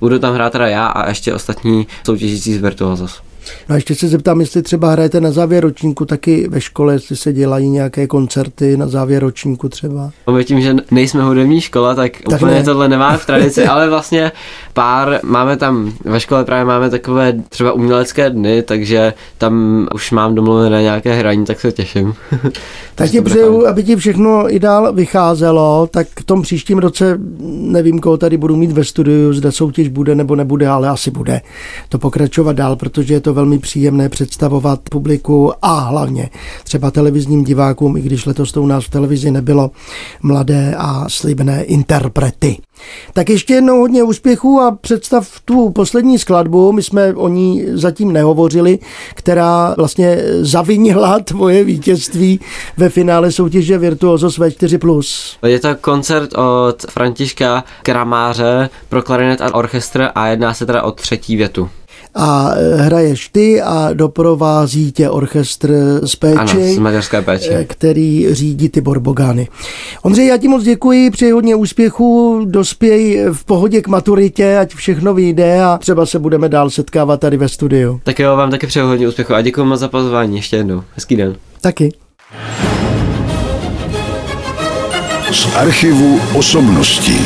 Budu 0.00 0.18
tam 0.18 0.34
hrát 0.34 0.52
teda 0.52 0.68
já 0.68 0.86
a 0.86 1.08
ještě 1.08 1.34
ostatní 1.34 1.86
soutěžící 2.06 2.54
z 2.54 2.62
Virtuosos. 2.62 3.27
No 3.68 3.72
a 3.72 3.74
ještě 3.74 3.94
se 3.94 4.08
zeptám, 4.08 4.40
jestli 4.40 4.62
třeba 4.62 4.90
hrajete 4.90 5.20
na 5.20 5.30
závěr 5.30 5.62
ročníku 5.62 6.04
taky 6.04 6.48
ve 6.48 6.60
škole, 6.60 6.92
jestli 6.92 7.16
se 7.16 7.32
dělají 7.32 7.70
nějaké 7.70 8.06
koncerty 8.06 8.76
na 8.76 8.88
závěr 8.88 9.22
ročníku 9.22 9.68
třeba. 9.68 10.10
My 10.30 10.44
tím, 10.44 10.60
že 10.60 10.76
nejsme 10.90 11.22
hudební 11.22 11.60
škola, 11.60 11.94
tak, 11.94 12.12
tak 12.30 12.40
úplně 12.40 12.54
ne. 12.54 12.64
tohle 12.64 12.88
nemá 12.88 13.16
v 13.16 13.26
tradici, 13.26 13.64
ale 13.66 13.88
vlastně 13.88 14.32
pár, 14.72 15.20
máme 15.22 15.56
tam, 15.56 15.92
ve 16.04 16.20
škole 16.20 16.44
právě 16.44 16.64
máme 16.64 16.90
takové 16.90 17.32
třeba 17.48 17.72
umělecké 17.72 18.30
dny, 18.30 18.62
takže 18.62 19.14
tam 19.38 19.86
už 19.94 20.10
mám 20.10 20.34
domluvené 20.34 20.82
nějaké 20.82 21.14
hraní, 21.14 21.44
tak 21.44 21.60
se 21.60 21.72
těším. 21.72 22.14
tak 22.94 23.10
ti 23.10 23.20
přeju, 23.20 23.66
aby 23.66 23.84
ti 23.84 23.96
všechno 23.96 24.54
i 24.54 24.58
dál 24.58 24.92
vycházelo, 24.92 25.88
tak 25.90 26.06
v 26.20 26.24
tom 26.24 26.42
příštím 26.42 26.78
roce 26.78 27.18
nevím, 27.48 27.98
koho 27.98 28.16
tady 28.16 28.36
budu 28.36 28.56
mít 28.56 28.72
ve 28.72 28.84
studiu, 28.84 29.32
zda 29.32 29.52
soutěž 29.52 29.88
bude 29.88 30.14
nebo 30.14 30.36
nebude, 30.36 30.68
ale 30.68 30.88
asi 30.88 31.10
bude 31.10 31.40
to 31.88 31.98
pokračovat 31.98 32.56
dál, 32.56 32.76
protože 32.76 33.14
je 33.14 33.20
to 33.20 33.34
velmi 33.38 33.58
příjemné 33.58 34.08
představovat 34.08 34.80
publiku 34.90 35.52
a 35.62 35.80
hlavně 35.80 36.30
třeba 36.64 36.90
televizním 36.90 37.44
divákům, 37.44 37.96
i 37.96 38.00
když 38.00 38.26
letos 38.26 38.52
to 38.52 38.62
u 38.62 38.66
nás 38.66 38.84
v 38.84 38.90
televizi 38.90 39.30
nebylo, 39.30 39.70
mladé 40.22 40.74
a 40.78 41.04
slibné 41.08 41.62
interprety. 41.64 42.56
Tak 43.12 43.30
ještě 43.30 43.54
jednou 43.54 43.80
hodně 43.80 44.02
úspěchů 44.02 44.60
a 44.60 44.70
představ 44.80 45.40
tu 45.44 45.70
poslední 45.70 46.18
skladbu, 46.18 46.72
my 46.72 46.82
jsme 46.82 47.14
o 47.14 47.28
ní 47.28 47.64
zatím 47.72 48.12
nehovořili, 48.12 48.78
která 49.14 49.74
vlastně 49.76 50.18
zavinila 50.40 51.18
tvoje 51.24 51.64
vítězství 51.64 52.40
ve 52.76 52.88
finále 52.88 53.32
soutěže 53.32 53.78
Virtuosos 53.78 54.38
V4+. 54.38 55.06
Je 55.46 55.60
to 55.60 55.68
koncert 55.80 56.30
od 56.38 56.82
Františka 56.90 57.64
Kramáře 57.82 58.70
pro 58.88 59.02
klarinet 59.02 59.40
a 59.40 59.54
orchestr 59.54 60.08
a 60.14 60.26
jedná 60.26 60.54
se 60.54 60.66
teda 60.66 60.82
o 60.82 60.92
třetí 60.92 61.36
větu. 61.36 61.70
A 62.14 62.50
hraješ 62.76 63.28
ty 63.28 63.62
a 63.62 63.90
doprovází 63.92 64.92
tě 64.92 65.10
orchestr 65.10 66.00
z 66.04 66.16
péči, 66.16 66.36
Ano, 66.38 66.50
z 66.74 66.78
maďarské 66.78 67.22
péče. 67.22 67.64
který 67.68 68.26
řídí 68.34 68.68
Tibor 68.68 69.00
Bogány. 69.00 69.48
Ondřej, 70.02 70.26
já 70.26 70.36
ti 70.36 70.48
moc 70.48 70.62
děkuji, 70.64 71.10
přeji 71.10 71.32
hodně 71.32 71.54
úspěchu, 71.54 72.40
dospěj 72.44 73.24
v 73.32 73.44
pohodě 73.44 73.80
k 73.82 73.88
maturitě, 73.88 74.58
ať 74.58 74.74
všechno 74.74 75.14
vyjde 75.14 75.62
a 75.64 75.78
třeba 75.78 76.06
se 76.06 76.18
budeme 76.18 76.48
dál 76.48 76.70
setkávat 76.70 77.20
tady 77.20 77.36
ve 77.36 77.48
studiu. 77.48 78.00
Tak 78.04 78.18
jo, 78.18 78.36
vám 78.36 78.50
taky 78.50 78.66
přeju 78.66 78.86
hodně 78.86 79.08
úspěchu 79.08 79.34
a 79.34 79.40
děkuji 79.42 79.64
moc 79.64 79.80
za 79.80 79.88
pozvání 79.88 80.36
ještě 80.36 80.56
jednou. 80.56 80.82
Hezký 80.94 81.16
den. 81.16 81.36
Taky. 81.60 81.92
Z 85.32 85.56
archivu 85.56 86.20
osobností. 86.34 87.18